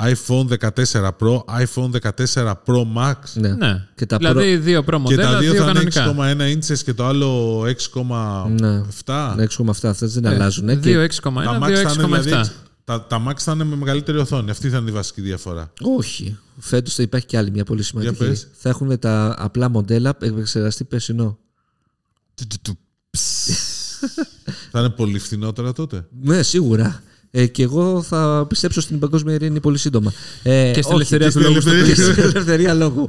[0.00, 3.48] iPhone 14 Pro, iPhone 14 Pro Max Ναι.
[3.48, 3.86] Ναι.
[3.94, 6.44] Και τα δηλαδή δύο Pro και μοντέλα, τα δύο δύο θα είναι κανονικά.
[6.44, 9.34] 6,1 inches και το άλλο 6,7.
[9.36, 10.68] Ναι, 6,7 αυτές δεν αλλάζουν.
[10.68, 11.16] ε, Δύο και...
[11.22, 12.44] 6,1, Τα Max δύο θα είναι 6,7.
[12.86, 14.50] Δηλαδή, τα, τα Max θα είναι με μεγαλύτερη οθόνη.
[14.50, 15.72] Αυτή θα είναι η βασική διαφορά.
[15.80, 16.38] Όχι.
[16.58, 18.14] Φέτος θα υπάρχει και άλλη μια πολύ σημαντική.
[18.16, 18.48] πες.
[18.52, 21.38] Θα έχουν τα απλά μοντέλα επεξεργαστή περσινό.
[24.70, 26.06] θα είναι πολύ φθηνότερα τότε.
[26.20, 27.02] Ναι, σίγουρα.
[27.38, 30.12] Ε, και εγώ θα πιστέψω στην παγκόσμια ειρήνη πολύ σύντομα.
[30.42, 33.06] Ε, Και στην όχι, ελευθερία και του στην λόγου στο ελευθερία- στην ελευθερία λόγου.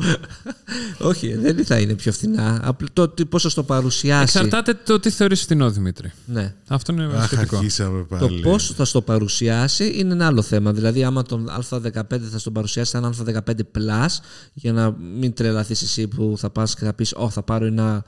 [1.09, 2.59] όχι, δεν θα είναι πιο φθηνά.
[2.63, 4.21] Απλά το τι- πώς θα στο παρουσιάσει.
[4.37, 6.11] Εξαρτάται το τι θεωρείς φτηνό, Δημήτρη.
[6.25, 6.53] Ναι.
[6.67, 7.55] Αυτό είναι Αχ, σχετικό.
[7.57, 8.39] αρχίσαμε Το πάλι.
[8.41, 10.73] πώ θα στο παρουσιάσει είναι ένα άλλο θέμα.
[10.73, 13.39] Δηλαδή, άμα τον Α15 θα στον παρουσιάσει σαν Α15
[13.77, 14.07] Plus,
[14.53, 18.03] για να μην τρελαθείς εσύ που θα πας και θα πεις: Ω, θα πάρω ένα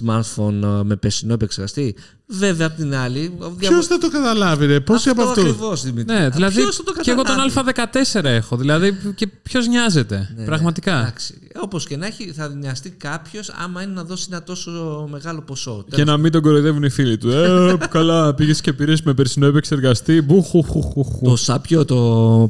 [0.00, 1.94] smartphone ε, με περσινό επεξεργαστή.
[2.26, 3.38] Βέβαια, απ' την άλλη.
[3.58, 6.16] Ποιος θα το καταλάβει, ρε, πόσοι από αυτούς; ακριβώς, Δημήτρη.
[6.16, 7.72] Ναι, Α, δηλαδή ποιος θα το και εγώ τον καταλάβει;
[8.12, 8.56] Α14 έχω.
[8.56, 10.34] Δηλαδή και ποιος νοιάζεται.
[10.44, 11.00] Πραγματικά.
[11.00, 11.34] Εντάξει.
[11.60, 14.70] Όπως και να έχει, θα νοιαστεί κάποιος άμα είναι να δώσει ένα τόσο
[15.10, 15.84] μεγάλο ποσό.
[15.90, 17.30] Και να μην τον κοροϊδεύουν οι φίλοι του.
[17.30, 20.22] Ε, καλά, πήγες και πήρες με περσινό επεξεργαστή.
[20.22, 21.24] Μπουχουχουχουχου.
[21.24, 21.96] Το σάπιο το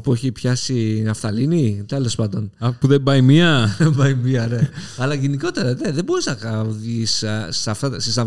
[0.03, 2.51] που έχει πιάσει ναυταλίνη, τέλος πάντων.
[2.59, 4.69] Α, Που δεν πάει μία; Πάει μία, ναι.
[4.97, 8.19] Αλλά γενικότερα ναι, δεν μπορείς να δει στις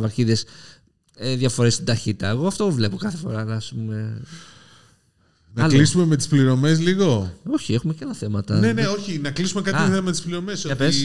[1.18, 2.28] αμβαρχίδε διαφορές στην ταχύτητα.
[2.28, 3.44] Εγώ αυτό βλέπω κάθε φορά.
[3.44, 4.22] Να πούμε.
[5.54, 5.74] Να Άλλο.
[5.74, 8.60] κλείσουμε με τις πληρωμές λίγο; Όχι, έχουμε και άλλα θέματα.
[8.60, 9.20] Ναι, ναι, όχι.
[9.20, 9.86] Να κλείσουμε κάτι Α.
[9.86, 10.62] θέμα με τις πληρωμές.
[10.62, 11.04] Για Ότι πες.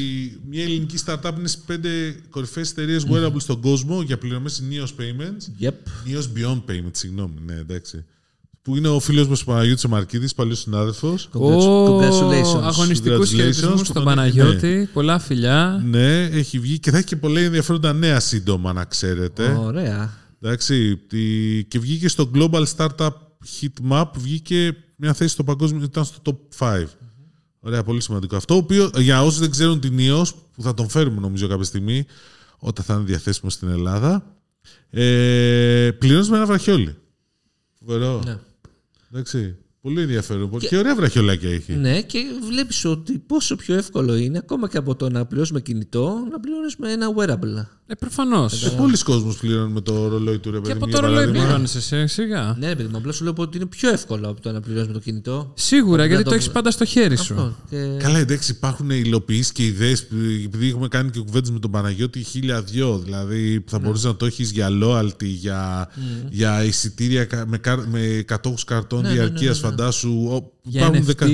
[0.49, 5.65] μια ελληνική startup είναι στι πέντε κορυφαίε εταιρείες wearable στον κόσμο για πληρωμές Neos Payments.
[5.65, 5.73] Yep.
[6.07, 8.05] Neos Beyond Payments, συγγνώμη, ναι, εντάξει.
[8.63, 11.29] Που είναι ο φίλος μας ο Παναγιώτης Μαρκίδης, παλιός συνάδελφος.
[11.33, 12.63] Congratulations.
[12.63, 14.89] Αγωνιστικούς Congratulations χαιρετισμούς που στον τον- Παναγιώτη.
[14.93, 15.83] Πολλά φιλιά.
[15.85, 19.57] Ναι, έχει βγει και θα έχει και πολλά ενδιαφέροντα νέα σύντομα, να ξέρετε.
[19.61, 20.13] Ωραία.
[20.41, 23.11] Εντάξει, τη- και βγήκε στο Global Startup
[23.61, 26.87] Heatmap, βγήκε μια θέση στο παγκόσμιο, ήταν στο top 5.
[27.61, 28.37] Ωραία, πολύ σημαντικό.
[28.37, 32.07] Αυτό, οποίο, για όσους δεν ξέρουν την EOS, που θα τον φέρουμε νομίζω κάποια στιγμή,
[32.59, 34.37] όταν θα είναι διαθέσιμο στην Ελλάδα,
[34.91, 36.97] ε, πληρώνεις με ένα βραχιόλι.
[37.79, 38.23] Φοβερό.
[38.25, 38.37] Ναι.
[39.13, 40.59] Εντάξει, πολύ ενδιαφέρον.
[40.59, 41.73] Και, και ωραία βραχιολάκια έχει.
[41.73, 45.61] Ναι, και βλέπεις ότι πόσο πιο εύκολο είναι ακόμα και από το να πληρώσει με
[45.61, 47.67] κινητό να πληρώνεις με ένα wearable.
[47.87, 48.59] Ε, προφανώς.
[48.59, 51.01] Και πολλοί κόσμος πληρώνουν με το ρολόι του ρε Και παιδί από μου, το για
[51.01, 51.45] ρολόι παράδειγμα.
[51.47, 52.57] πληρώνεις εσύ, σιγά.
[52.59, 54.93] Ναι, παιδί μου, απλά σου λέω ότι είναι πιο εύκολο από το να πληρώνεις με
[54.93, 55.53] το κινητό.
[55.57, 57.35] Σίγουρα, γιατί το- το έχεις πάντα στο χέρι σου.
[57.35, 57.57] Αυτό.
[57.71, 57.97] Και...
[57.99, 60.07] Καλά, εντάξει, υπάρχουν υλοποιήσεις και ιδέες.
[60.45, 62.99] Επειδή έχουμε κάνει και κουβέντες με τον Παναγιώτη χίλια δυο.
[62.99, 63.85] Δηλαδή, που θα Ναι.
[63.85, 65.89] μπορούσες να το έχεις για loyalty, για,
[66.31, 69.77] για εισιτήρια κα- με, κάρ- με κατόχου καρτών Ναι, ναι, διαρκείας, ναι, ναι, ναι.
[69.83, 70.11] φαντάσου.
[70.31, 71.07] Ο- Για υπάρχουν NFT.
[71.07, 71.27] δεκα-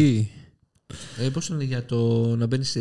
[1.19, 2.77] Ε, πώς είναι για το να μπαίνεις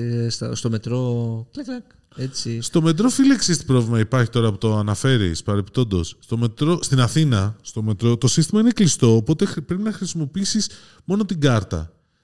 [0.54, 1.84] στο μετρό; Κλακ, κλακ.
[2.18, 2.62] Έτσι.
[2.62, 6.04] Στο μετρό, φίλε, ξέρεις τι πρόβλημα υπάρχει τώρα που το αναφέρεις παρεπιπτόντω.
[6.04, 9.16] Στο μετρό, στην Αθήνα, στο μετρό, το σύστημα είναι κλειστό.
[9.16, 10.70] Οπότε χρ- πρέπει να χρησιμοποιήσεις
[11.06, 11.78] μόνο την κάρτα.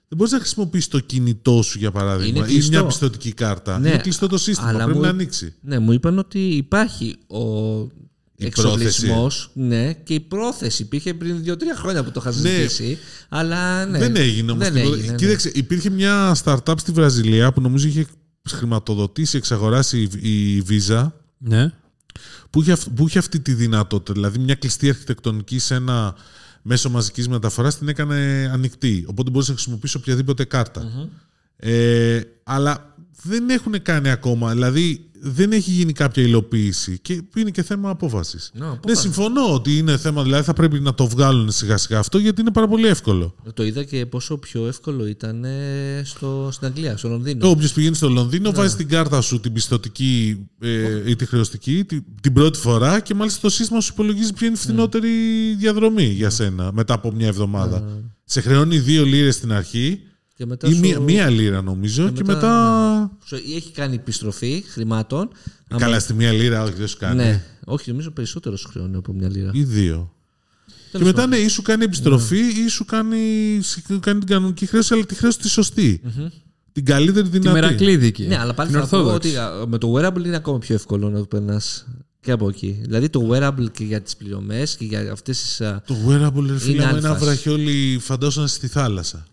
[0.08, 2.72] Δεν μπορείς να χρησιμοποιήσεις το κινητό σου, για παράδειγμα, Είναι ή κλειστό.
[2.72, 3.80] μια πιστοτική κάρτα.
[3.80, 4.70] Ναι, είναι κλειστό το σύστημα.
[4.70, 5.54] αλλά Πρέπει μου- να ανοίξει.
[5.62, 7.40] Ναι, μου είπαν ότι υπάρχει ο
[8.36, 9.50] Η εξοπλισμός.
[9.54, 12.98] Ναι, και η πρόθεση υπήρχε πριν 2-3 χρόνια που το είχα συζητήσει.
[13.30, 14.00] Αλλά ναι.
[14.00, 14.64] Δεν έγινε όμως.
[14.68, 15.16] Δεν έγινε, ναι.
[15.16, 18.06] Κοίταξε, υπήρχε μια startup στη Βραζιλία που νομίζω είχε
[18.50, 21.72] χρηματοδοτήσει, εξαγοράσει η η Visa, Ναι.
[22.50, 24.14] που είχε, αυ- που είχε αυτή τη δυνατότητα.
[24.14, 26.16] Δηλαδή, μια κλειστή αρχιτεκτονική σε ένα
[26.62, 29.06] μέσο μαζικής μεταφοράς την έκανε ανοιχτή.
[29.08, 31.10] Οπότε μπορούσε να χρησιμοποιήσεις οποιαδήποτε κάρτα.
[31.56, 34.52] Ε, αλλά δεν έχουν κάνει ακόμα.
[34.52, 37.00] Δηλαδή, δεν έχει γίνει κάποια υλοποίηση.
[37.02, 38.52] Και είναι και θέμα απόφασης.
[38.54, 39.02] Ναι, Ναι, απόφαση.
[39.02, 40.24] συμφωνώ ότι είναι θέμα.
[40.24, 43.36] Δηλαδή, θα πρέπει να το βγάλουν σιγά σιγά αυτό γιατί είναι πάρα πολύ εύκολο.
[43.54, 47.50] Το είδα και πόσο πιο εύκολο ήταν ε, στο, στην Αγγλία, στο Λονδίνο.
[47.50, 52.04] Όποιος πηγαίνει στο Λονδίνο, βάζει την κάρτα σου την πιστοτική ε, ή τη χρεωστική την,
[52.22, 55.10] την πρώτη φορά και μάλιστα το σύστημα σου υπολογίζει ποια είναι η φθηνότερη
[55.58, 57.84] διαδρομή για σένα μετά από μια εβδομάδα.
[58.24, 60.00] Σε χρεώνει δύο λίρες στην αρχή
[60.44, 63.12] Και μετά ή σου- μία, μία λίρα νομίζω και, μετά, μετά.
[63.26, 65.30] σου έχει κάνει επιστροφή χρημάτων.
[65.70, 67.16] άμα- Καλά, στη μία λίρα, όχι, δεν σου κάνει.
[67.16, 69.50] Ναι, όχι, νομίζω περισσότερο σου χρεώνει από μια λίρα.
[69.54, 70.12] Ή δύο.
[70.66, 74.66] και Τέλος μετά ναι, ή σου κάνει επιστροφή ή σου κάνει, σου κάνει την κανονική
[74.66, 76.02] χρέωση, αλλά τη χρέωση τη σωστη
[76.72, 77.54] Την καλύτερη Τη δυνατή.
[77.60, 78.24] μερακλείδικη.
[78.26, 79.28] Ναι, αλλά πάλι Την θα πω ορθόδοξη.
[79.30, 81.88] ότι α, με το wearable είναι ακόμα πιο εύκολο να το περνάς
[82.22, 82.78] και από εκεί.
[82.82, 85.62] Δηλαδή το wearable και για τις πληρωμές και για αυτές τις...
[85.62, 87.24] α, Το wearable, ρε φίλε, Είναι με ένα αλφας.
[87.24, 89.26] βραχιόλι φαντάζομαι στη θάλασσα.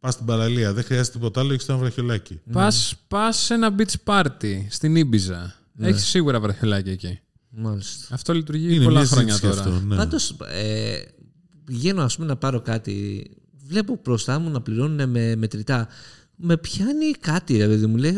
[0.00, 2.40] Πας στην παραλία, δεν χρειάζεται τίποτα άλλο, έχεις ένα βραχιολάκι.
[2.52, 5.54] Πας, πας σε ένα beach party στην Ήμπιζα.
[5.72, 5.88] Ναι.
[5.88, 7.20] Έχεις σίγουρα βραχιολάκι εκεί.
[7.50, 8.14] Μάλιστα.
[8.14, 9.76] Αυτό λειτουργεί Είναι πολλά μια χρόνια συζήτηση τώρα.
[9.76, 9.86] αυτό.
[9.86, 9.96] Ναι.
[9.96, 10.98] Πάντως, ε,
[11.64, 13.26] πηγαίνω ας πούμε να πάρω κάτι,
[13.66, 15.88] βλέπω μπροστά μου να πληρώνουν με μετρητά.
[16.40, 17.96] Με πιάνει κάτι, ρε παιδί μου.
[17.96, 18.14] Λέει,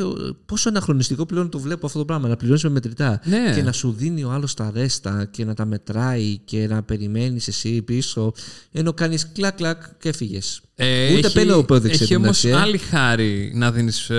[0.47, 2.29] πόσο αναχρονιστικό πλέον το βλέπω αυτό το πράγμα.
[2.29, 3.21] Να πληρώνεις με μετρητά.
[3.25, 3.53] Ναι.
[3.55, 7.49] Και να σου δίνει ο άλλος τα ρέστα και να τα μετράει και να περιμένεις
[7.49, 8.33] εσύ πίσω.
[8.73, 10.61] Ενώ κάνεις κλακ κλακ και έφυγες.
[10.75, 12.61] Ε, Ούτε έχει- πέντε απόδειξε Έχει την όμως αξία.
[12.61, 14.11] άλλη χάρη να δίνεις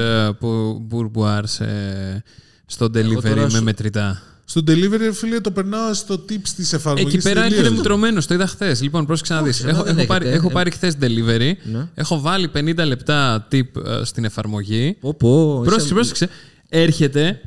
[0.82, 1.60] μπουρμπουάρς
[2.66, 4.22] στο delivery τώρα με Ναι, σου- μετρητά.
[4.52, 7.14] Στο delivery, ρε φίλε, το περνάω στο tips της εφαρμογής.
[7.14, 8.82] Εκεί πέρα έρχεται μητρωμένο, το είδα χθες.
[8.82, 9.60] Λοιπόν, πρόσεξε να δεις.
[9.60, 10.39] Όχι, Έχω, δεν έχω, πάρει, έχετε.
[10.39, 11.52] έχω πάρει χθες delivery.
[11.64, 11.88] Ναι.
[11.93, 14.97] Έχω βάλει 50 λεπτά tip ε, στην εφαρμογή.
[14.99, 16.30] Πω, πω, Πρόσεξε, είσαι- πρόσεξε.
[16.70, 17.39] Έρχεται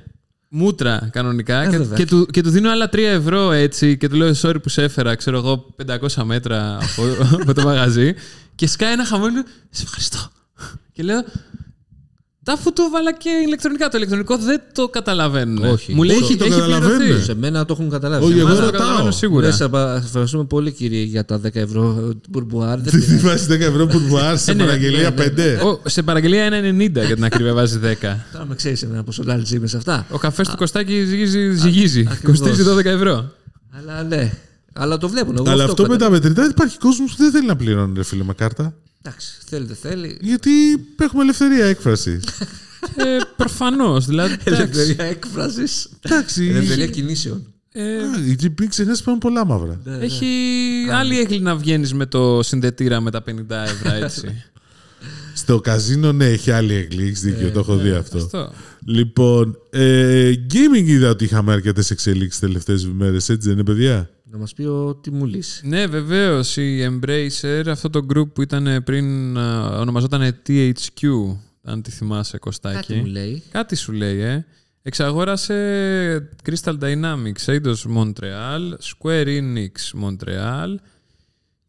[0.48, 1.96] μούτρα κανονικά Ε, και, βέβαια.
[1.96, 4.82] και, του, και του δίνω άλλα 3 ευρώ έτσι και του λέω sorry που σε
[4.82, 5.74] έφερα, ξέρω εγώ,
[6.16, 7.02] 500 μέτρα από,
[7.42, 8.14] από το μαγαζί
[8.54, 9.44] και σκάει ένα χαμόγελο.
[9.70, 10.18] Σε ευχαριστώ.
[10.92, 11.24] Και λέω.
[12.46, 13.88] Αφού το βάλα και ηλεκτρονικά.
[13.88, 15.64] Το ηλεκτρονικό δεν το καταλαβαίνουν.
[15.64, 15.94] Όχι.
[15.94, 16.96] Μου λέει Όχι, έχει, το έχει καταλαβαίνουν.
[16.98, 17.22] πληρωθεί.
[17.24, 18.24] Σε μένα το έχουν καταλάβει.
[18.24, 18.80] Όχι, Σε εγώ εμάς το ρωτάω.
[18.80, 19.46] καταλαβαίνω σίγουρα.
[19.46, 21.92] Ναι, σας ευχαριστούμε πολύ κύριε για τα 10 ευρώ
[22.22, 22.78] του μπουρμπουάρ.
[22.80, 23.26] Δεν Τι πειράζει.
[23.26, 25.60] βάζεις 10 ευρώ που μου άρεσε Ε, ναι, παραγγελία ναι, ναι.
[25.62, 25.64] 5.
[25.84, 27.86] Ο, σε παραγγελία 1,90 για την ακρίβεια βάζει 10.
[28.32, 30.06] Τώρα με ξέρεις εμένα πόσο λάλτζι είμαι σε αυτά.
[30.10, 31.50] Ο καφές του Κωστάκη ζυγίζει.
[31.52, 32.06] ζυγίζει.
[32.10, 32.38] ακριβώς.
[32.38, 33.32] Κοστίζει 12 ευρώ.
[33.78, 34.32] Αλλά ναι.
[34.72, 35.36] Αλλά το βλέπουν.
[35.38, 38.02] Εγώ Αλλά αυτό με κατα- τα μετρητά υπάρχει κόσμος που δεν θέλει να πληρώνει, ρε
[38.04, 38.74] φίλε, με κάρτα.
[39.06, 40.18] Εντάξει, θέλει δεν θέλει.
[40.20, 40.50] Γιατί
[41.00, 42.20] έχουμε ελευθερία έκφραση.
[42.96, 43.04] ε,
[43.36, 44.06] Προφανώς.
[44.06, 44.36] Δηλαδή.
[44.44, 44.62] εντάξει.
[44.62, 45.88] Ελευθερία έκφρασης.
[46.00, 46.46] Εντάξει.
[46.48, 47.46] Ελευθερία κινήσεων.
[47.72, 49.80] Ε, Α, Η GP ξεχάσει πάνω πολλά μαύρα.
[50.00, 50.26] Έχει
[50.92, 54.28] άλλη έγκλη να βγαίνεις με το συνδετήρα με τα 50 ευρώ έτσι.
[55.36, 57.02] Στο καζίνο, ναι, έχει άλλη έγκλη.
[57.04, 58.18] Έχεις δίκιο, το έχω δει αυτό.
[58.18, 58.52] Αυτό.
[58.86, 64.10] Λοιπόν, ε, gaming είδα ότι είχαμε αρκετές εξελίξεις τις τελευταίες μέρες, έτσι δεν είναι, παιδιά;
[64.34, 65.66] Να μας πει ό,τι μου λύσει.
[65.66, 66.56] Ναι, βεβαίως.
[66.56, 71.08] Η Embracer, αυτό το group που ήταν πριν, α, ονομαζόταν THQ,
[71.62, 72.76] αν τη θυμάσαι, Κωστάκη.
[72.76, 73.42] Κάτι μου λέει.
[73.50, 74.46] Κάτι σου λέει, ε.
[74.82, 80.74] Εξαγόρασε Crystal Dynamics, Eidos Montreal, Square Enix Montreal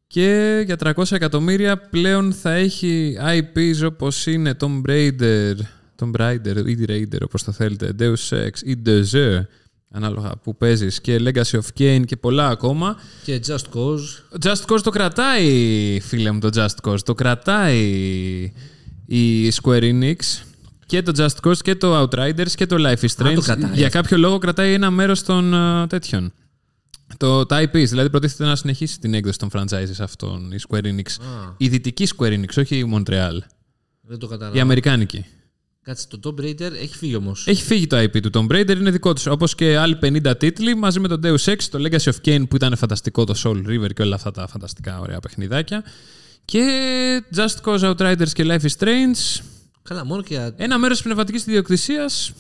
[0.07, 5.55] και για 300 εκατομμύρια πλέον θα έχει IPs όπως είναι Tomb Raider,
[5.99, 9.43] Tomb Raider ή Raider όπως το θέλετε, Deus Ex ή Desert,
[9.95, 12.95] ανάλογα που παίζεις και Legacy of Kain και πολλά ακόμα.
[13.23, 14.39] Και Just Cause.
[14.45, 16.99] Just Cause το κρατάει, φίλε μου, το Just Cause.
[17.05, 17.83] Το κρατάει
[19.05, 20.15] η Square Enix
[20.85, 23.43] και το Just Cause και το Outriders και το Life is το Strange.
[23.43, 23.71] κρατάει.
[23.73, 26.33] Για κάποιο λόγο κρατάει ένα μέρος των ε, τέτοιων.
[27.17, 31.09] Το, τα IPs, δηλαδή προτίθεται να συνεχίσει την έκδοση των franchises αυτών η Square Enix.
[31.21, 33.37] Α, Η δυτική Square Enix, όχι η Montreal.
[34.01, 34.61] δεν το Η καταλαβαίνω.
[34.63, 35.25] αμερικάνικη.
[35.85, 37.47] Κάτσε, το Tomb Raider έχει φύγει όμως.
[37.47, 39.25] Έχει φύγει το IP του Tomb Raider, είναι δικό τους.
[39.25, 42.55] Όπως και άλλοι 50 τίτλοι μαζί με το Deus Ex, το Legacy of Kain που
[42.55, 45.83] ήταν φανταστικό, το Soul River και όλα αυτά τα φανταστικά ωραία παιχνιδάκια.
[46.45, 46.63] Και
[47.35, 49.41] Just Cause Outriders και Life is Strange.
[49.83, 52.31] Καλά, μόνο και, για- Ένα μέρος πνευματικής ιδιοκτησίας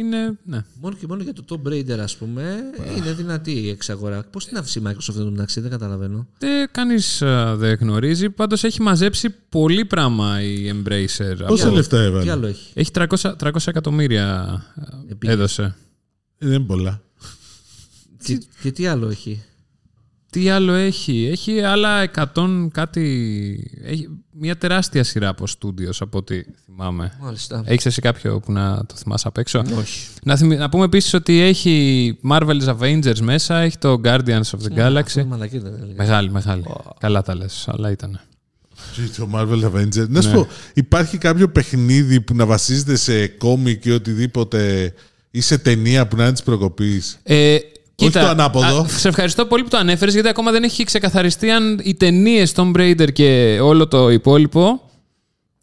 [0.00, 0.38] είναι.
[0.44, 0.64] Ναι.
[0.80, 2.56] μόνο και μόνο για το Tomb Raider, ας πούμε,
[2.96, 4.24] είναι δυνατή η εξαγορά.
[4.30, 6.26] Πώς την άφησε η Microsoft εδώ μεταξύ, δεν καταλαβαίνω.
[6.38, 7.18] Δεν κανείς
[7.54, 8.30] δεν γνωρίζει.
[8.30, 11.34] Πάντως έχει μαζέψει πολύ πράγμα η Embracer.
[11.46, 12.30] Πόσα Από- λεφτά Τι έβαλε.
[12.30, 13.06] άλλο έχει; Έχει 300,
[13.40, 14.60] 300 εκατομμύρια
[15.08, 15.34] ε, Επίγεια.
[15.34, 15.62] έδωσε.
[16.38, 17.00] Ε, Δεν είναι πολλά.
[18.24, 19.42] Και, και τι άλλο έχει;
[20.36, 23.70] Τι άλλο έχει; Έχει άλλα 100 κάτι.
[23.84, 27.12] Έχει μια τεράστια σειρά από studios από ό,τι θυμάμαι.
[27.20, 27.62] Μάλιστα.
[27.66, 30.08] Έχεις εσύ κάποιο που να το θυμάσαι απ' έξω; Όχι.
[30.22, 34.70] Να, θυμι- να πούμε επίσης ότι έχει Marvel's Avengers μέσα, έχει το Guardians of the
[34.70, 35.16] Αυτό Galaxy.
[35.16, 35.94] είναι μαλακή, δεν έλεγα.
[35.96, 36.64] Μεγάλη, μεγάλη.
[37.00, 38.20] Καλά τα λες, αλλά ήταν.
[38.94, 40.08] Και Το Marvel Avengers.
[40.08, 40.34] Να σου Ναι.
[40.34, 44.92] πω, υπάρχει κάποιο παιχνίδι που να βασίζεται σε κόμικ ή οτιδήποτε
[45.30, 47.56] ή σε ταινία που να είναι της προκοπής; Ε,
[48.04, 48.80] κοίτα, το ανάποδο.
[48.80, 52.52] α, σε ευχαριστώ πολύ που το ανέφερες, γιατί ακόμα δεν έχει ξεκαθαριστεί αν οι ταινίες
[52.56, 54.90] Tomb Raider και όλο το υπόλοιπο,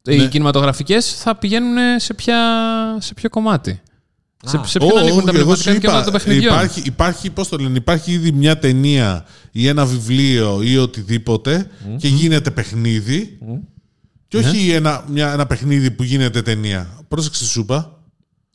[0.09, 0.27] οι Ναι.
[0.27, 2.37] κινηματογραφικές, θα πηγαίνουν σε, ποια,
[2.99, 3.81] σε ποιο κομμάτι.
[4.45, 4.63] Σε, Α.
[4.65, 6.53] σε ποιον ανήκουν τα πνευματικά δικαιώματα των παιχνιδιών.
[6.53, 12.07] υπάρχει, υπάρχει, πώς το λένε, υπάρχει ήδη μια ταινία ή ένα βιβλίο ή οτιδήποτε και
[12.07, 13.37] γίνεται παιχνίδι
[14.27, 14.47] και Ναι.
[14.47, 16.87] όχι ένα, μια, ένα παιχνίδι που γίνεται ταινία.
[17.07, 17.65] Πρόσεξε σου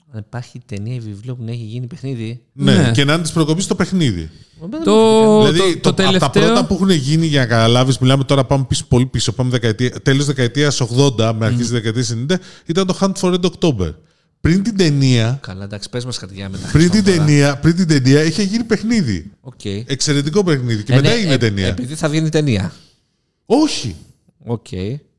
[0.09, 0.16] είπα.
[0.18, 2.40] Αν υπάρχει ταινία ή βιβλίο που να έχει γίνει παιχνίδι.
[2.52, 2.90] Ναι, Ναι.
[2.90, 4.30] και να είναι της προκοπής το παιχνίδι.
[4.61, 6.42] Δεν Το, μου το, δηλαδή, το, το, από τα τελευταίο.
[6.42, 9.90] πρώτα που έχουν γίνει για να καταλάβεις, μιλάμε τώρα πάμε πίσω, πολύ πίσω, πάμε δεκαετία,
[10.02, 10.80] τέλος δεκαετίας
[11.16, 12.34] 80 με αρχές δεκαετίας 90,
[12.66, 13.94] ήταν το Hunt for Red October.
[14.40, 16.68] Πριν την ταινία, Καλά, εντάξει, πες μας χαρτιά μετά.
[16.72, 19.30] πριν την ταινία, πριν την ταινία είχε γίνει παιχνίδι.
[19.40, 19.64] Οκ.
[19.64, 20.82] Εξαιρετικό παιχνίδι.
[20.82, 21.66] Και Ε, μετά ναι, έγινε ε, ταινία.
[21.66, 22.72] Επειδή θα βγαίνει ταινία.
[23.46, 23.96] Όχι.
[24.44, 24.66] Οκ.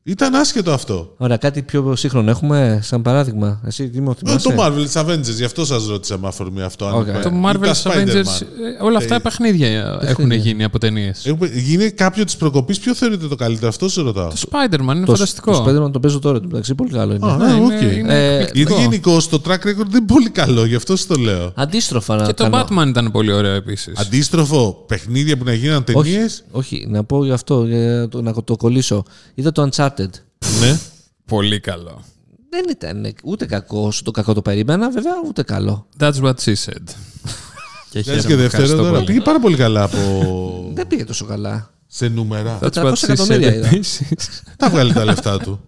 [0.02, 1.14] Ήταν άσχετο αυτό.
[1.16, 3.60] Ωραία, κάτι πιο σύγχρονο έχουμε σαν παράδειγμα.
[3.66, 6.86] Εσύ τι μου Ε, θυμάσαι; το Marvel's Avengers, γι' αυτό σας ρώτησα με αφορμή αυτό.
[6.86, 7.06] αν Οκ.
[7.06, 7.22] υπάρχει.
[7.22, 8.42] Το Ή τα Marvel's Avengers, Spider-Man.
[8.80, 11.26] ε, όλα αυτά παιχνίδια έχουν γίνει από ταινίες.
[11.26, 14.28] Έχουμε- Γίνει κάποιο της προκοπής, ποιο θεωρείτε το καλύτερο, αυτό σε ρωτάω.
[14.28, 15.52] Το Spider-Man είναι Το, φανταστικό.
[15.52, 17.32] το Spider-Man το παίζω τώρα, το μεταξύ πολύ καλό είναι.
[17.32, 17.80] Α, Ναι, ναι, είναι- οκ.
[17.96, 18.68] είναι Ε, εκπληκτικό.
[18.74, 21.52] Γιατί γενικώς το track record δεν είναι πολύ καλό, γι' αυτό σας το λέω.
[21.56, 22.64] Αντίστροφα να Και το κάνω.
[22.70, 23.98] Batman ήταν πολύ ωραίο επίσης.
[23.98, 26.44] Αντίστροφο, παιχνίδια που να γίναν όχι, ταινίες.
[26.50, 29.02] όχι, να πω γι' αυτό, για το, να το κολλήσω.
[29.34, 29.88] Είδα το Uncharted.
[30.60, 30.78] Ναι.
[31.26, 32.04] Πολύ καλό.
[32.50, 35.86] Δεν ήταν ούτε κακό όσο το κακό το περίμενα, βέβαια, ούτε καλό.
[35.98, 36.82] That's what she said.
[37.90, 39.04] και Βγάζει και δεύτερο τώρα.
[39.04, 40.70] Πήγε πάρα πολύ καλά από...
[40.74, 41.70] Δεν πήγε τόσο καλά.
[41.86, 42.58] σε νούμερα.
[42.62, 43.66] That's 400 what she said εκατομμύρια είδα.
[43.66, 44.42] επίσης.
[44.56, 45.60] Τα βγάλει τα λεφτά του.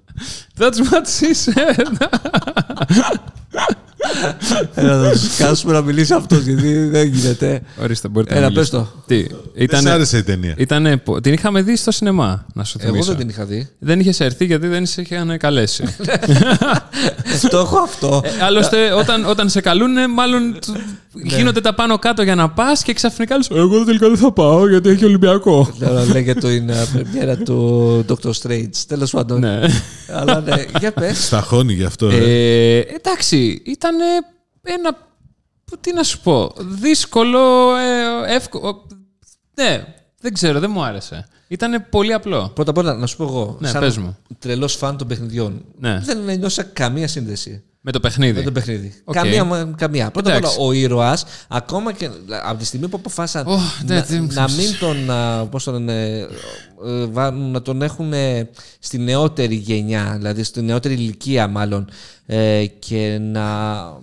[0.58, 2.06] That's what she said.
[4.74, 7.62] Έλα, να τους κάσουμε να μιλήσει αυτός, γιατί δεν γίνεται.
[7.82, 8.76] Ορίστε, μπορείτε Έλα, να πες μιλήσετε.
[8.76, 9.02] το.
[9.06, 10.54] Τι, Δεν ήταν, σ' άρεσε η ταινία.
[10.56, 13.08] ήτανε πο- την είχαμε δει στο σινεμά, να σου Εγώ θυμίσω.
[13.10, 13.68] δεν την είχα δει.
[13.78, 15.84] Δεν είχες έρθει γιατί δεν σε είχαν καλέσει.
[17.50, 18.20] το έχω αυτό.
[18.24, 20.76] Ε, Άλλωστε, όταν, όταν σε καλούν, μάλλον του-
[21.14, 24.68] γίνονται τα πάνω κάτω για να πας και ξαφνικά λες Εγώ τελικά δεν θα πάω
[24.68, 25.74] γιατί έχει Ολυμπιακό.
[25.80, 28.30] Τώρα λέγεται το είναι πρεμιέρα του Dr.
[28.42, 28.70] Strange.
[28.88, 29.40] Τέλος πάντων.
[29.40, 29.60] ναι.
[30.12, 31.24] Αλλά ναι, για πες.
[31.24, 32.06] Στα χώνει γι' αυτό.
[32.08, 32.16] ε.
[32.16, 33.94] Ε, εντάξει, ήταν
[34.62, 35.10] ένα.
[35.80, 36.52] Τι να σου πω.
[36.58, 38.86] Δύσκολο, ε, εύκολο.
[39.54, 39.84] Ναι,
[40.20, 41.26] δεν ξέρω, δεν μου άρεσε.
[41.48, 42.50] Ήταν πολύ απλό.
[42.54, 43.56] Πρώτα απ' όλα, να σου πω εγώ.
[43.60, 44.16] Ναι, σαν πες μου.
[44.38, 45.64] τρελός φαν των παιχνιδιών.
[45.78, 45.98] Ναι.
[45.98, 47.64] Δεν ένιωσα καμία σύνδεση.
[47.84, 48.38] Με το παιχνίδι.
[48.38, 48.92] Με το παιχνίδι.
[49.04, 49.14] Οκ.
[49.14, 49.44] Καμία.
[49.44, 50.10] μα- καμία.
[50.10, 50.56] Πρώτα απ' όλα, Εντάξει.
[50.60, 52.08] ο ήρωας, ακόμα και
[52.44, 53.56] από τη στιγμή που αποφάσισαν Ω,
[53.86, 55.10] ναι, να, δεν- να μην τον.
[55.10, 56.16] α, Πώς τον λένε,
[56.86, 61.88] ε, βάλουν, να τον έχουν ε, στη νεότερη γενιά, δηλαδή στη νεότερη ηλικία μάλλον.
[62.26, 63.42] ε, και να.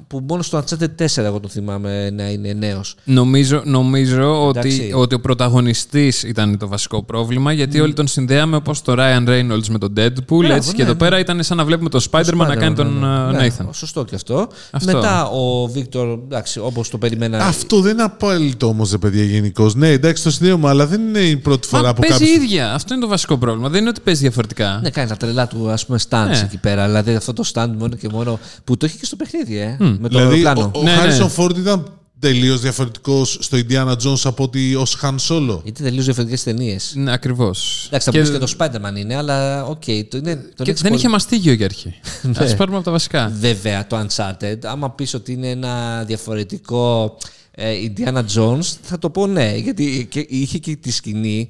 [0.07, 2.95] που μόνο στο Uncharted 4 εγώ τον θυμάμαι να είναι νέος.
[3.03, 4.91] Νομίζω, νομίζω ότι, Εντάξει.
[4.95, 9.67] ότι ο πρωταγωνιστής ήταν το βασικό πρόβλημα, γιατί όλοι τον συνδέαμε όπως το Ryan Reynolds
[9.69, 10.97] με τον Deadpool, Μπράβο, έτσι, και ναι, εδώ ναι.
[10.97, 13.47] πέρα ήταν σαν να βλέπουμε τον Spider-Man να κάνει τον ναι, uh, ναι.
[13.57, 13.68] Nathan.
[13.69, 14.47] Ναι, σωστό και αυτό.
[14.71, 14.91] Αυτό.
[14.91, 17.45] Μετά ο Βίκτορ, εντάξει, όπως το περιμένα.
[17.45, 19.71] Αυτό δεν είναι απόλυτο όμως, ρε παιδιά, γενικώ.
[19.75, 22.43] Ναι, εντάξει, το συνδέομαι, αλλά δεν είναι η πρώτη φορά Μα που παίζει κάποιο.
[22.43, 22.73] ίδια.
[22.73, 23.69] Αυτό είναι το βασικό πρόβλημα.
[23.69, 24.79] Δεν είναι ότι παίζει διαφορετικά.
[24.83, 26.39] Ναι, κάνει τα τρελά του ας πούμε stunts Ναι.
[26.43, 26.85] εκεί πέρα.
[26.85, 29.87] Δηλαδή αυτό το stunt μόνο και μόνο που το έχει και στο παιχνίδι, ε, με
[30.01, 30.71] το Δηλαδή, αεροπλάνο.
[30.75, 30.97] ο, ο Ναι, ναι.
[31.01, 31.85] Harrison Ford ήταν
[32.19, 35.59] τελείως διαφορετικός στο Indiana Jones από ότι ως Han Solo.
[35.63, 36.93] Γιατί τελείως διαφορετικές ταινίες.
[36.95, 37.85] Ναι, Ακριβώς.
[37.87, 39.83] Εντάξει, θα πει και το Spider-Man είναι, αλλά οκ.
[39.83, 41.93] το είναι, τον και έχεις δεν πολύ- είχε μαστίγιο για αρχή.
[42.39, 42.45] Ναι.
[42.51, 43.33] Α πάρουμε από τα βασικά.
[43.39, 47.17] Βέβαια, το Uncharted, άμα πεις ότι είναι ένα διαφορετικό
[47.51, 51.49] ε, Indiana Jones, θα το πω ναι, γιατί και, είχε και τη σκηνή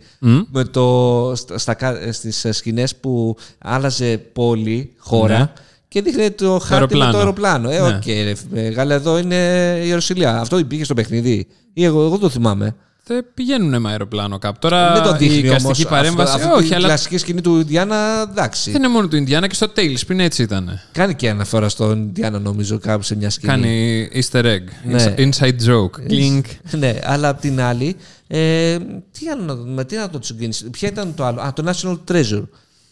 [0.52, 5.52] με το, στα, στα, κα- στις σκηνές που άλλαζε πόλη, χώρα Ναι.
[5.90, 7.12] Και δείχνει το χάρτη με αεροπλάνο.
[7.12, 7.70] το αεροπλάνο.
[7.70, 7.88] Ε, Ναι.
[7.96, 9.36] οκ, ρε, μεγάλα, εδώ είναι
[9.84, 10.40] η Ιερουσαλήμ.
[10.40, 11.48] Αυτό υπήρχε στο παιχνίδι.
[11.74, 12.76] Ή εγώ, εγώ το θυμάμαι.
[13.04, 14.58] Δεν πηγαίνουν με αεροπλάνο κάπου.
[14.60, 16.36] Τώρα Δεν το η δείχνει όμως καστική αυτό- παρέμβαση.
[16.36, 18.72] αυτή όχι, η αλλά κλασική σκηνή του Ιντιάνα, εντάξει.
[18.72, 20.80] δεν είναι μόνο του Ινδιάνα και στο TaleSpin έτσι ήταν.
[20.92, 23.52] Κάνει και αναφορά στον Ιντιάνα, νομίζω, κάπου σε μια σκηνή.
[23.52, 24.60] Κάνει easter egg.
[24.84, 25.14] Ναι.
[25.18, 26.12] Inside joke.
[26.12, 26.42] Clink.
[26.72, 27.96] ναι, αλλά απ' την άλλη,
[28.28, 28.78] ε,
[29.12, 30.66] τι άλλο, να- με τι να το συγκρίνεις.
[30.72, 32.44] Ποια ήταν το άλλο; Α, το National Treasure.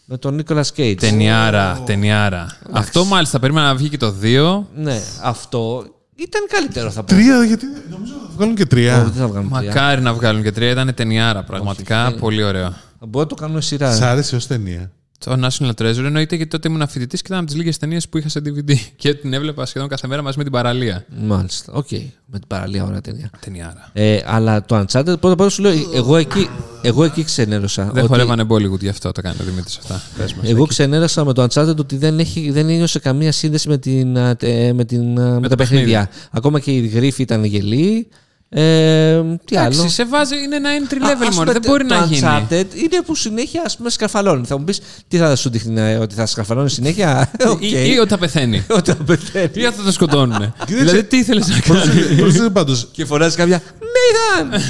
[0.10, 0.96] Με τον Nicolas Cage.
[1.00, 2.58] Ταινιάρα, ταινιάρα.
[2.72, 4.64] Αυτό μάλιστα περίμενα να βγει και το 2.
[4.76, 5.86] Ναι, αυτό
[6.16, 7.08] ήταν καλύτερο θα πω.
[7.08, 9.04] Τρία, γιατί νομίζω θα βγάλουν και Όχι, τρία.
[9.04, 9.70] δεν θα βγάλουμε τρία.
[9.70, 10.70] Μακάρι να βγάλουν και τρία.
[10.72, 11.44] Ήταν ταινιάρα.
[11.44, 12.74] Πραγματικά πολύ ωραίο.
[13.00, 13.96] Μπορεί να το κάνουμε σειρά.
[13.96, 14.92] Σ' άρεσε ως ταινία.
[15.20, 18.18] Το National Treasure εννοείται γιατί τότε ήμουν φοιτητής και ήταν από τις λίγες ταινίες που
[18.18, 21.06] είχα σε DVD και την έβλεπα σχεδόν κάθε μέρα μαζί με την παραλία.
[21.26, 21.74] Μάλιστα.
[21.74, 21.92] Οκ.
[22.26, 23.30] Με την παραλία, ωραία ταινία.
[23.40, 23.90] Ταινιάρα.
[23.94, 26.50] Ε, αλλά το Uncharted, πρώτα απ' όλα σου λέω, εγώ εκεί,
[26.82, 27.84] εγώ εκεί ξενέρωσα.
[27.84, 30.02] Δεν ότι- χορεύανε Bollywood γι' αυτό το κάνει ο Δημήτρης αυτά.
[30.18, 30.50] Πες μας.
[30.50, 34.36] Εγώ ξενέρωσα με το Uncharted ότι δεν, έχει, δεν ένιωσα καμία σύνδεση με, την, α,
[34.36, 36.10] τε- με, την, α, με τα παιχνίδια.
[36.32, 38.08] Ακόμα και οι γρίφοι ήταν γελοίοι.
[38.50, 41.52] Ε, τι άλλο; Εντάξει, σε βάζει, είναι ένα entry Α, level ας μόνο.
[41.52, 42.22] πούμε, Δεν μπορεί το να γίνει.
[42.24, 44.46] Uncharted είναι που συνέχεια ας πούμε σκαρφαλώνει.
[44.46, 47.62] Θα μου πεις τι θα σου δείχνει, ε, ότι θα σκαρφαλώνει συνέχεια; Οκ.
[47.62, 48.66] Ή, ή ότι θα πεθαίνει.
[48.78, 49.52] Όταν πεθαίνει.
[49.54, 50.54] ή ότι θα το σκοτώνουν.
[50.68, 52.88] δηλαδή, τι ήθελες να κάνεις; Πρόσεχε πάντως.
[52.92, 53.62] Και φωνάζει κάποια.
[53.62, 54.62] Nathan!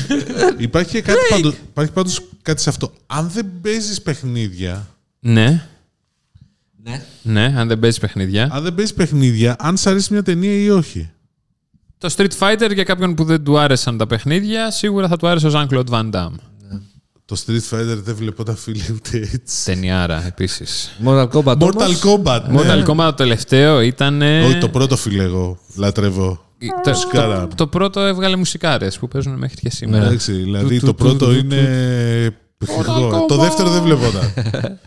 [0.57, 2.93] Υπάρχει και κάτι πάντως, υπάρχει πάντως κάτι σε αυτό.
[3.07, 4.87] Αν δεν παίζεις παιχνίδια,
[5.19, 5.65] ναι,
[6.83, 7.05] ναι.
[7.21, 8.49] ναι, αν δεν παίζεις παιχνίδια.
[8.51, 11.09] αν δεν παίζεις παιχνίδια, αν σ' αρέσει μια ταινία ή όχι.
[11.97, 15.47] Το Street Fighter για κάποιον που δεν του άρεσαν τα παιχνίδια, σίγουρα θα του άρεσε
[15.47, 16.35] ο Jean-Claude Van Damme.
[17.25, 19.65] Το Street Fighter δεν βλέπω τα φίλε ούτε έτσι.
[19.65, 20.91] Ταινιάρα επίσης.
[21.05, 21.57] Mortal Kombat.
[21.57, 22.01] Mortal όμως.
[22.03, 22.41] Kombat.
[22.49, 22.61] ναι.
[22.61, 24.21] Mortal Kombat το τελευταίο ήταν.
[24.21, 25.59] Όχι, το πρώτο φίλε εγώ.
[25.75, 26.41] Λατρεύω.
[26.83, 27.47] το, Μουσικάρα.
[27.47, 30.05] το, το πρώτο έβγαλε μουσικάρες που παίζουν μέχρι και σήμερα.
[30.05, 32.37] Εντάξει, δηλαδή Του, το του, πρώτο του, του, είναι.
[32.57, 33.25] παιχνιδικό.
[33.27, 34.33] Το δεύτερο δεν βλέπονταν.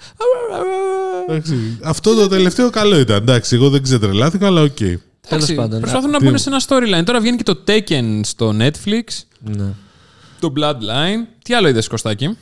[1.28, 3.16] Εντάξει, Αυτό το τελευταίο καλό ήταν.
[3.16, 4.78] Εντάξει, εγώ δεν ξετρελάθηκα, αλλά οκ.
[5.30, 5.80] Εντάξει, πάντων.
[5.80, 7.04] Προσπαθούν να μπουν σε ένα storyline.
[7.04, 9.02] Τώρα βγαίνει και το Tekken στο Netflix.
[9.38, 9.72] Ναι.
[10.40, 11.26] Το Bloodline.
[11.42, 12.36] Τι άλλο είδες, Κωστάκη;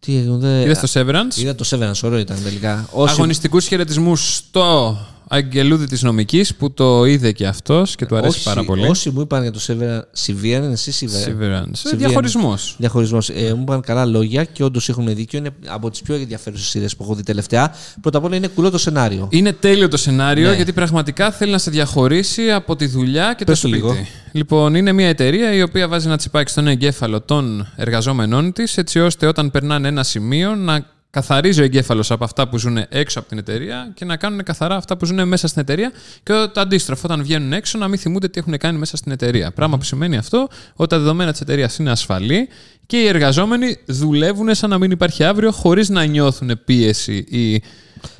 [0.00, 0.60] Τι έγινε.
[0.60, 2.88] Είδες το Severance; Είδα το Severance, ωραίο ήταν τελικά.
[2.90, 4.96] Όσοι, Αγωνιστικούς χαιρετισμούς στο
[5.32, 8.86] Αγγελούδη της Νομικής που το είδε και αυτός και του αρέσει όσοι- πάρα πολύ.
[8.88, 11.28] Όσοι μου είπαν για το Severance, Severance, εσύ Severance.
[11.28, 11.62] Severance.
[11.62, 11.96] Severance.
[11.96, 12.74] Διαχωρισμός.
[12.78, 13.28] Διαχωρισμός.
[13.28, 15.38] Ε, μου είπαν καλά λόγια και όντως έχουν δίκιο.
[15.38, 17.74] Είναι από τις πιο ενδιαφέρουσες σειρές που έχω δει τελευταία.
[18.00, 19.26] Πρώτα απ' όλα είναι κουλό το σενάριο.
[19.30, 20.56] Είναι τέλειο το σενάριο Ναι.
[20.56, 23.92] γιατί πραγματικά θέλει να σε διαχωρίσει από τη δουλειά και Πες το το σπίτι.
[23.92, 24.06] λίγο.
[24.32, 29.00] Λοιπόν, είναι μια εταιρεία η οποία βάζει ένα τσιπάκι στον εγκέφαλο των εργαζόμενών της, έτσι
[29.00, 33.28] ώστε όταν περνάνε ένα σημείο να καθαρίζει ο εγκέφαλος από αυτά που ζουν έξω από
[33.28, 35.92] την εταιρεία και να κάνουν καθαρά αυτά που ζουν μέσα στην εταιρεία.
[36.22, 39.50] Και το αντίστροφο, όταν βγαίνουν έξω, να μην θυμούνται τι έχουν κάνει μέσα στην εταιρεία.
[39.50, 42.48] Πράγμα που σημαίνει αυτό ότι τα δεδομένα της εταιρείας είναι ασφαλή
[42.86, 47.62] και οι εργαζόμενοι δουλεύουν σαν να μην υπάρχει αύριο χωρίς να νιώθουν πίεση ή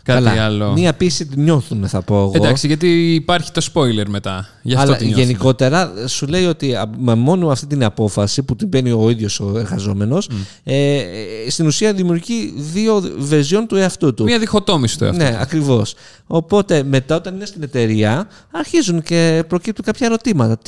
[0.02, 0.44] κάτι Καλά.
[0.44, 0.72] άλλο.
[0.72, 2.32] Μία πίεση την νιώθουν, θα πω εγώ.
[2.34, 4.48] Εντάξει, γιατί υπάρχει το spoiler μετά.
[4.62, 5.24] Γι' αυτό Αλλά τη νιώθουμε.
[5.26, 9.40] γενικότερα σου λέει ότι α, με μόνο αυτή την απόφαση που την παίρνει ο ίδιος
[9.40, 10.28] ο εργαζόμενος
[10.64, 11.04] ε, ε,
[11.48, 14.24] στην ουσία δημιουργεί δύο βερζιόν του εαυτού του.
[14.24, 15.16] Μία διχοτόμηση το αυτό.
[15.16, 15.94] Ναι, ακριβώς.
[16.26, 20.58] Οπότε μετά, όταν είναι στην εταιρεία, αρχίζουν και προκύπτουν κάποια ερωτήματα.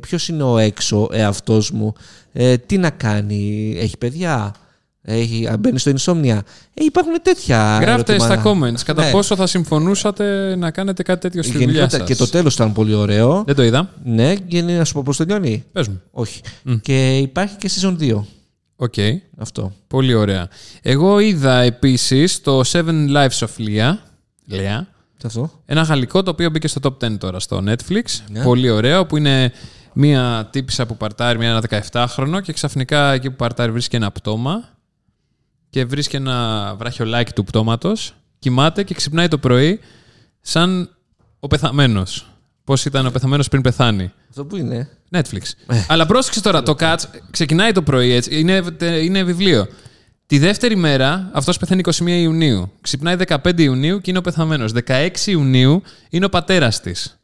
[0.00, 1.92] Ποιος είναι ο έξω εαυτός μου,
[2.32, 4.54] ε, τι να κάνει, έχει παιδιά,
[5.02, 6.38] έχει, α, μπαίνει στο insomnia.
[6.74, 7.78] Ε, υπάρχουν τέτοια.
[7.80, 8.40] Γράφτε ερωτήματα.
[8.40, 9.10] στα comments κατά Ναι.
[9.10, 12.08] πόσο θα συμφωνούσατε να κάνετε κάτι τέτοιο στη δουλειά Γενικότερα σας.
[12.16, 13.42] και το τέλος ήταν πολύ ωραίο.
[13.46, 13.90] Δεν το είδα.
[14.04, 15.64] Ναι, και να σου πω πώς τελειώνει.
[15.72, 16.00] Πες μου.
[16.10, 16.40] Όχι.
[16.82, 18.24] Και υπάρχει και season 2.
[18.76, 18.94] Οκ.
[19.38, 19.72] Αυτό.
[19.86, 20.48] Πολύ ωραία.
[20.82, 23.92] Εγώ είδα επίσης το Seven Lives of Lea.
[24.52, 24.80] Lea.
[25.18, 28.02] Τι αυτό; Ένα γαλλικό το οποίο μπήκε στο top 10 τώρα στο Netflix.
[28.30, 28.42] Ναι.
[28.42, 29.52] Πολύ ωραίο, που είναι
[29.92, 34.68] μία τύπισσα που παρτάρει μια ένα 17χρονο και ξαφνικά εκεί που παρτάρει βρίσκει ένα πτώμα
[35.70, 39.80] και βρίσκει ένα βραχιολάκι του πτώματος, κοιμάται και ξυπνάει το πρωί
[40.40, 40.90] σαν
[41.40, 42.30] ο πεθαμένος.
[42.64, 44.12] Πώς ήταν ο πεθαμένος πριν πεθάνει.
[44.28, 44.88] Αυτό που είναι.
[45.10, 45.42] Netflix.
[45.88, 48.40] Αλλά πρόσεξε τώρα, το Cats ξεκινάει το πρωί έτσι.
[48.40, 48.62] Είναι,
[49.02, 49.68] είναι βιβλίο.
[50.26, 52.72] Τη δεύτερη μέρα αυτός πεθαίνει 21 Ιουνίου.
[52.80, 54.72] Ξυπνάει 15 Ιουνίου και είναι ο πεθαμένος.
[54.86, 57.19] 16 Ιουνίου είναι ο πατέρας της.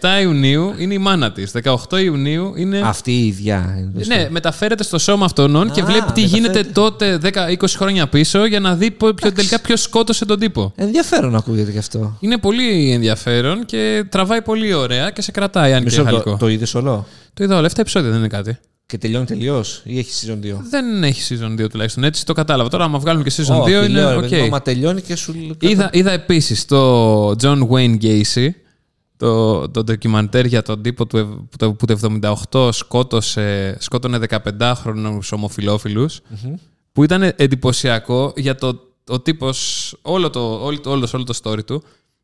[0.00, 1.52] 17 Ιουνίου είναι η μάνα της.
[1.64, 2.80] 18 Ιουνίου είναι.
[2.84, 3.74] Αυτή η ίδια.
[3.78, 6.20] είναι το Ναι, μεταφέρεται στο σώμα αυτών και Α, βλέπει τι μεταφέρεται.
[6.20, 10.72] γίνεται τότε 10-20 χρόνια πίσω για να δει πο- ποιο, τελικά ποιος σκότωσε τον τύπο.
[10.76, 12.16] Ενδιαφέρον ακούγεται και αυτό.
[12.20, 16.30] Είναι πολύ ενδιαφέρον και τραβάει πολύ ωραία και σε κρατάει, αν και Μισό, το, γαλλικό.
[16.30, 17.06] Το, το είδες όλο;
[17.40, 17.68] είδα όλα.
[17.68, 18.58] 7 επεισόδια δεν είναι κάτι.
[18.86, 20.56] Και τελειώνει τελειώ ή έχει season 2.
[20.70, 22.04] Δεν έχει season 2 τουλάχιστον.
[22.04, 22.68] Έτσι το κατάλαβα.
[22.68, 24.20] Τώρα, άμα βγάλουν και season 2, Όχι, είναι λέω, ρε οκ.
[24.22, 25.56] παιδί μου, Άμα τελειώνει και σου λέει.
[25.70, 28.48] Είδα, είδα επίσης το John Wayne Gacy,
[29.20, 32.18] το, το ντοκιμαντέρ για τον τύπο του, ευ- που το, που το
[32.50, 36.20] 78 σκότωσε, σκότωνε 15χρονους ομοφυλόφιλους,
[36.92, 41.38] που ήταν εντυπωσιακό για το ο τύπος, όλο το, όλο, το- όλος, το- όλο το
[41.42, 41.82] story του,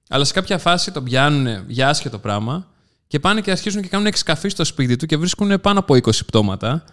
[0.08, 2.66] αλλά σε κάποια φάση τον πιάνουν για άσχετο πράγμα
[3.06, 6.10] και πάνε και αρχίζουν και κάνουν εκσκαφή στο σπίτι του και βρίσκουν πάνω από 20
[6.26, 6.84] πτώματα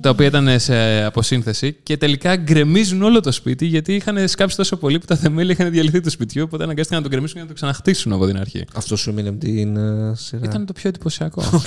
[0.00, 4.76] τα οποία ήταν σε αποσύνθεση και τελικά γκρεμίζουν όλο το σπίτι γιατί είχαν σκάψει τόσο
[4.76, 6.42] πολύ που τα θεμέλια είχαν διαλυθεί του σπιτιού.
[6.42, 8.64] Οπότε αναγκάστηκαν να το γκρεμίσουν και να το ξαναχτίσουν από την αρχή.
[8.74, 10.40] Αυτό σου μείνει από την ε, σειρά.
[10.44, 11.42] Ήταν το πιο εντυπωσιακό.
[11.54, 11.62] Οκ.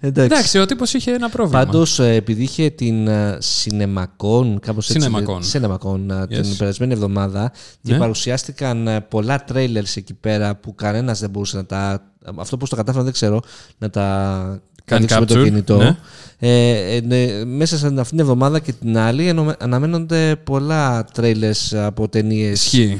[0.00, 0.34] Εντάξει.
[0.34, 1.64] Εντάξει, ο τύπος είχε ένα πρόβλημα.
[1.64, 5.08] Πάντως, επειδή είχε την ε, CinemaCon, κάπως έτσι.
[5.12, 5.40] CinemaCon.
[5.52, 6.54] CinemaCon, ε, την Yes.
[6.58, 7.98] περασμένη εβδομάδα και Ναι.
[7.98, 12.12] παρουσιάστηκαν ε, πολλά trailers εκεί πέρα που κανένας δεν μπορούσε να τα.
[12.36, 13.40] Αυτό πώς το κατάφεραν δεν ξέρω.
[13.78, 15.76] Να τα Κάνεις κάνει με το capture, κινητό.
[15.76, 15.96] ναι.
[16.38, 21.76] Ε, ε, ναι, μέσα σε αυτήν την εβδομάδα και την άλλη ενω- αναμένονται πολλά trailers
[21.76, 22.64] από ταινίες.
[22.64, 22.98] Ισχύει.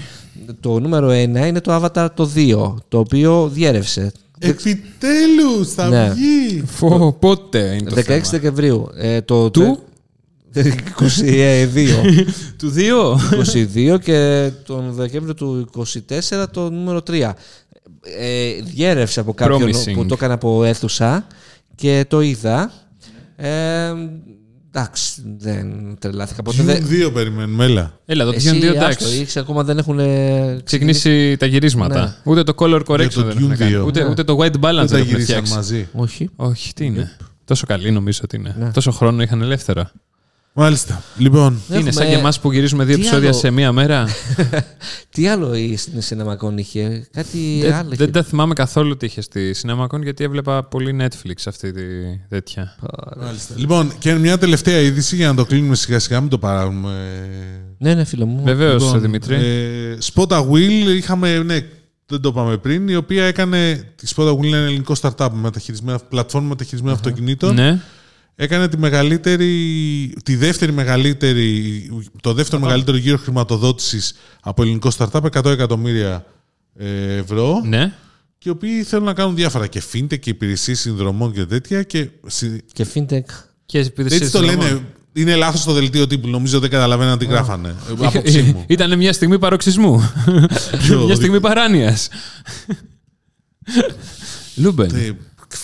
[0.60, 1.14] Το νούμερο 1
[1.46, 4.12] είναι το Avatar το 2, το οποίο διέρευσε.
[4.38, 6.10] Επιτέλους θα Ναι.
[6.14, 6.62] βγει.
[6.66, 8.88] Φω, πότε είναι το 16 θέμα; Δεκεμβρίου.
[8.96, 9.78] Ε, το Του;
[10.54, 10.62] 22.
[12.58, 13.18] Του δύο;
[13.94, 17.30] 22 και τον Δεκέμβριο του 24 το νούμερο 3.
[18.18, 19.94] Ε, διέρευσε από κάποιον Promising.
[19.94, 21.26] που το έκανε από αίθουσα
[21.74, 22.72] και το είδα.
[23.36, 23.92] Ε,
[24.70, 26.62] εντάξει, δεν τρελάθηκα ποτέ.
[26.62, 27.98] Dune Δεν- 2 περιμένουμε, έλα.
[28.04, 29.18] Έλα, το Εσύ, Dune 2 άστο, εντάξει.
[29.20, 32.00] ήξερε, ακόμα δεν έχουν ε, Ξεκινήσει τα γυρίσματα.
[32.04, 32.32] Ναι.
[32.32, 33.74] Ούτε το color correction το δεν έχουν Dune κάνει.
[33.76, 33.84] 2.
[33.86, 34.08] Ούτε, Ναι.
[34.10, 35.54] ούτε το white balance Δεν δεν τα έχουν γυρίσαν φτιάξει.
[35.54, 35.88] μαζί.
[35.92, 36.28] Όχι.
[36.36, 37.10] Όχι, τι είναι.
[37.44, 38.54] Τόσο καλή νομίζω ότι είναι.
[38.58, 38.70] Ναι.
[38.70, 39.90] Τόσο χρόνο είχαν ελεύθερα.
[40.56, 41.02] Μάλιστα.
[41.16, 43.72] Λοιπόν, Τι είναι, σαν Έχουμε- και εμά που γυρίζουμε δύο τι επεισόδια άλλο- σε μία
[43.72, 44.06] μέρα;
[45.14, 47.88] Τι άλλο η στην Cinemacon είχε, κάτι δεν, άλλο.
[47.88, 48.10] δεν είχε.
[48.10, 51.82] τα θυμάμαι καθόλου τι είχε στη Cinemacon γιατί έβλεπα πολύ Netflix αυτή τη
[52.28, 52.76] τέτοια.
[53.20, 53.54] μάλιστα.
[53.56, 57.28] λοιπόν, και μια τελευταία είδηση για να το κλείνουμε σιγά σιγά, μην το παράγουμε.
[57.78, 58.42] Ναι, ναι, φίλο μου.
[58.44, 59.34] Βεβαίως, Λοιπόν, Δημήτρη.
[59.34, 61.58] Ε, Spota Wheel είχαμε, ναι,
[62.06, 63.74] δεν το είπαμε πριν, η οποία έκανε.
[63.96, 67.54] Τη Spota Wheel είναι ένα ελληνικό startup με μεταχειρισμένα, πλατφόρμα μεταχειρισμένων αυτοκινήτων.
[67.54, 67.80] ναι.
[68.36, 69.52] Έκανε τη μεγαλύτερη,
[70.24, 76.26] τη δεύτερη μεγαλύτερη, το δεύτερο μεγαλύτερο γύρο χρηματοδότησης από ελληνικό startup, 100 εκατομμύρια
[76.76, 77.60] ε, ευρώ.
[77.64, 77.92] ναι.
[78.38, 81.82] Και οι οποίοι θέλουν να κάνουν διάφορα και fintech και υπηρεσίες συνδρομών και τέτοια.
[81.82, 83.20] Και συ- Και fintech.
[83.66, 84.64] Και υπηρεσίες έτσι το δρόμων.
[84.66, 84.84] λένε.
[85.12, 86.28] Είναι λάθος το δελτίο τύπου.
[86.28, 87.68] Νομίζω δεν καταλαβαίναν τι γράφανε.
[87.68, 88.64] Ε, Άποψή μου.
[88.68, 90.12] Ήταν μια στιγμή παροξισμού.
[90.86, 92.08] Ποιο; μια στιγμή παράνοιας.
[94.56, 95.16] Λούμπεν.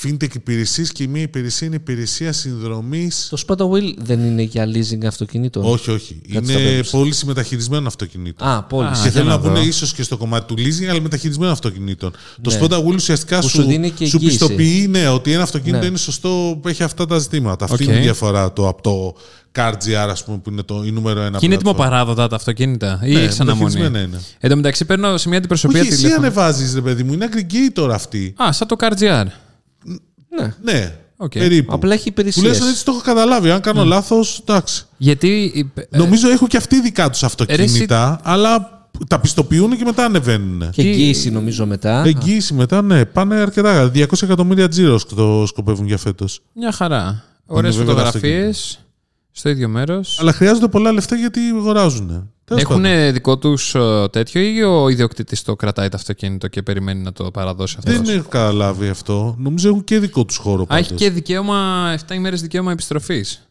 [0.04, 3.28] Ε, fintech υπηρεσίες και η μία υπηρεσία είναι υπηρεσία συνδρομής.
[3.30, 6.20] Το Spota Wheel δεν είναι για leasing αυτοκινήτων; Όχι, όχι.
[6.32, 6.90] Κάτι στα Είναι πέμψη.
[6.90, 8.48] πώληση μεταχειρισμένων αυτοκινήτων.
[8.48, 9.02] Α, πώληση.
[9.02, 9.68] Και Α, θέλουν για να να μπουν δω.
[9.68, 12.12] ίσως και στο κομμάτι του leasing, αλλά μεταχειρισμένων αυτοκινήτων.
[12.42, 12.58] Το Ναι.
[12.60, 14.38] Spota Wheel ουσιαστικά Που σου, σου δίνει και σου εγγύηση.
[14.38, 15.86] πιστοποιεί ναι, ότι ένα αυτοκίνητο Ναι.
[15.86, 17.64] είναι σωστό, που έχει αυτά τα ζητήματα.
[17.64, 17.88] Αυτή Οκ.
[17.88, 19.14] είναι η διαφορά το, από το
[19.58, 21.38] Car.gr, ας πούμε, που είναι το η νούμερο ένα.
[21.38, 21.98] Και είναι έτοιμο πλατφόρμα.
[21.98, 23.62] παραδοτέα τα αυτοκίνητα, ή Ναι, έχει αναμονή.
[23.64, 24.20] μεταχειρισμένα είναι.
[24.40, 26.26] Εν τω μεταξύ, παίρνω σε μια αντιπροσωπεία Όχι, εσύ τηλέφωνο.
[26.26, 28.34] ανεβάζεις, ρε παιδί μου, είναι aggregator αυτή.
[28.42, 29.24] Α, σαν το Car.gr.
[30.38, 30.54] Ναι.
[30.62, 31.30] Ναι, Οκ.
[31.32, 31.74] περίπου.
[31.74, 32.60] Απλά έχει Που λες υπηρεσίες.
[32.62, 33.50] ότι έτσι το έχω καταλάβει.
[33.50, 34.84] Αν κάνω λάθος, εντάξει.
[34.96, 35.52] Γιατί.
[35.90, 38.78] ε, Νομίζω έχουν και αυτοί δικά τους αυτοκίνητα, αλλά
[39.08, 40.70] τα πιστοποιούν και μετά ανεβαίνουν.
[40.70, 42.02] Και Τι- εγγύηση νομίζω μετά.
[42.06, 43.90] Εγγύηση μετά, ναι, πάνε αρκετά.
[43.94, 46.40] 200 εκατομμύρια τζίρος το σκοπεύουν για φέτος.
[46.52, 47.24] Μια χαρά.
[47.46, 48.50] Ωραίες βέβαια τα φωτογραφίε.
[49.32, 50.18] Στο ίδιο μέρος.
[50.20, 52.30] Αλλά χρειάζονται πολλά λεφτά γιατί αγοράζουν.
[52.54, 53.76] Έχουν δικό τους
[54.10, 58.16] τέτοιο ή ο ιδιοκτήτης το κρατάει το αυτοκίνητο και περιμένει να το παραδώσει αυτός; Δεν
[58.18, 59.34] έχω καταλάβει αυτό.
[59.38, 60.62] Νομίζω έχουν και δικό τους χώρο.
[60.62, 60.84] Α, πάντως.
[60.86, 63.44] έχει και δικαίωμα 7 ημέρες δικαίωμα επιστροφής.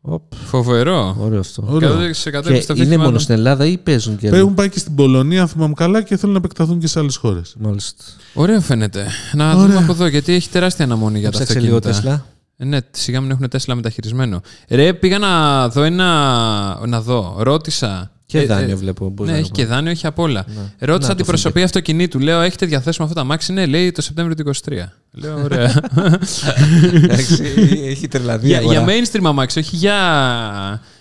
[0.00, 1.16] Οπ, Φοβερό.
[1.20, 1.64] ωραίο αυτό.
[1.68, 1.92] Ωραίο.
[1.92, 3.18] 100% Και επιστροφή είναι μόνο θυμάμαι.
[3.18, 6.34] στην Ελλάδα ή παίζουν και Έχουν πάει και στην Πολωνία, αν θυμάμαι καλά, και θέλουν
[6.34, 7.54] να επεκταθούν και σε άλλες χώρες.
[7.58, 8.04] Μάλιστα.
[8.34, 9.06] Ωραίο φαίνεται.
[9.32, 9.66] Να Ωραία.
[9.66, 12.26] δούμε από εδώ γιατί έχει τεράστια αναμονή για τα Ψάξε λίγο αυτοκίνητα.
[12.60, 12.76] Τέσλα.
[12.76, 14.40] Ε, ναι, σιγά μην έχουν Τέσλα μεταχειρισμένο.
[14.68, 16.80] Ρε, πήγα να δω ένα.
[16.86, 17.36] Να δω.
[17.38, 19.08] Ρώτησα Και Ε, δάνειο ε, βλέπω.
[19.08, 20.44] μπορείς Ναι, να έχει το και δάνειο, έχει απ' όλα.
[20.48, 20.86] Ναι.
[20.86, 22.18] Ρώτησα Να την το προσωπία αυτοκινήτου.
[22.18, 23.52] Λέω: Έχετε διαθέσιμο αυτό το αμάξι.
[23.52, 24.72] Ναι, λέει το Σεπτέμβριο του 23.
[25.10, 25.74] Λέω: Ωραία.
[26.94, 27.42] Εντάξει,
[27.84, 28.46] έχει τρελαδεί.
[28.46, 28.82] για, αγορά.
[28.82, 29.96] για mainstream αμάξι, όχι για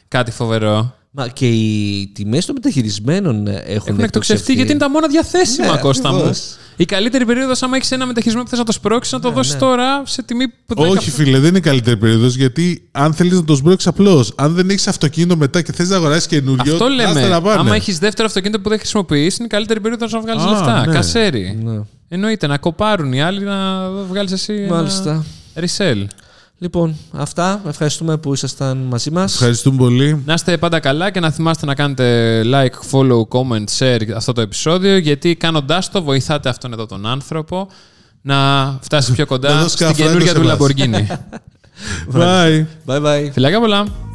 [0.07, 0.93] κάτι φοβερό.
[1.11, 5.79] Μα και οι τιμές των μεταχειρισμένων έχουν, Έχουν εκτοξευτεί γιατί είναι τα μόνα διαθέσιμα, Ναι,
[5.79, 6.15] Κώστα μου.
[6.15, 6.41] ακριβώς.
[6.75, 9.57] Η καλύτερη περίοδος, άμα έχεις ένα μεταχειρισμένο που θες να το σπρώξεις, να το δώσεις
[9.57, 13.33] τώρα σε τιμή που δεν Όχι, φίλε, δεν είναι η καλύτερη περίοδος γιατί αν θέλεις
[13.33, 14.33] να το σμπρώξει απλώς.
[14.35, 16.73] Αν δεν έχεις αυτοκίνητο μετά και θες να αγοράσεις καινούριο.
[16.73, 17.27] Αυτό άστα λέμε.
[17.27, 17.59] να πάνε.
[17.59, 20.85] Άμα έχεις δεύτερο αυτοκίνητο που δεν χρησιμοποιείς, είναι η καλύτερη περίοδος να βγάλεις Α, λεφτά.
[20.85, 20.93] ναι.
[20.93, 21.59] Κασέρι.
[21.63, 21.79] Ναι.
[22.09, 24.53] Εννοείται να κοπάρουν οι άλλοι να βγάλεις εσύ.
[24.53, 25.25] ένα Μάλιστα.
[26.59, 26.67] Resell.
[26.69, 27.61] Λοιπόν, αυτά.
[27.67, 29.33] Ευχαριστούμε που ήσασταν μαζί μας.
[29.33, 30.21] Ευχαριστούμε πολύ.
[30.25, 34.41] Να είστε πάντα καλά και να θυμάστε να κάνετε like, follow, comment, share αυτό το
[34.41, 37.67] επεισόδιο γιατί κάνοντάς το βοηθάτε αυτόν εδώ τον άνθρωπο
[38.21, 41.05] να φτάσει πιο Να κοντά δώσει στην κανένα καινούργια τους φράγκο σε Lamborghini.
[42.13, 42.65] Bye.
[42.85, 43.29] Bye bye.
[43.31, 44.08] Φιλάκια πολλά!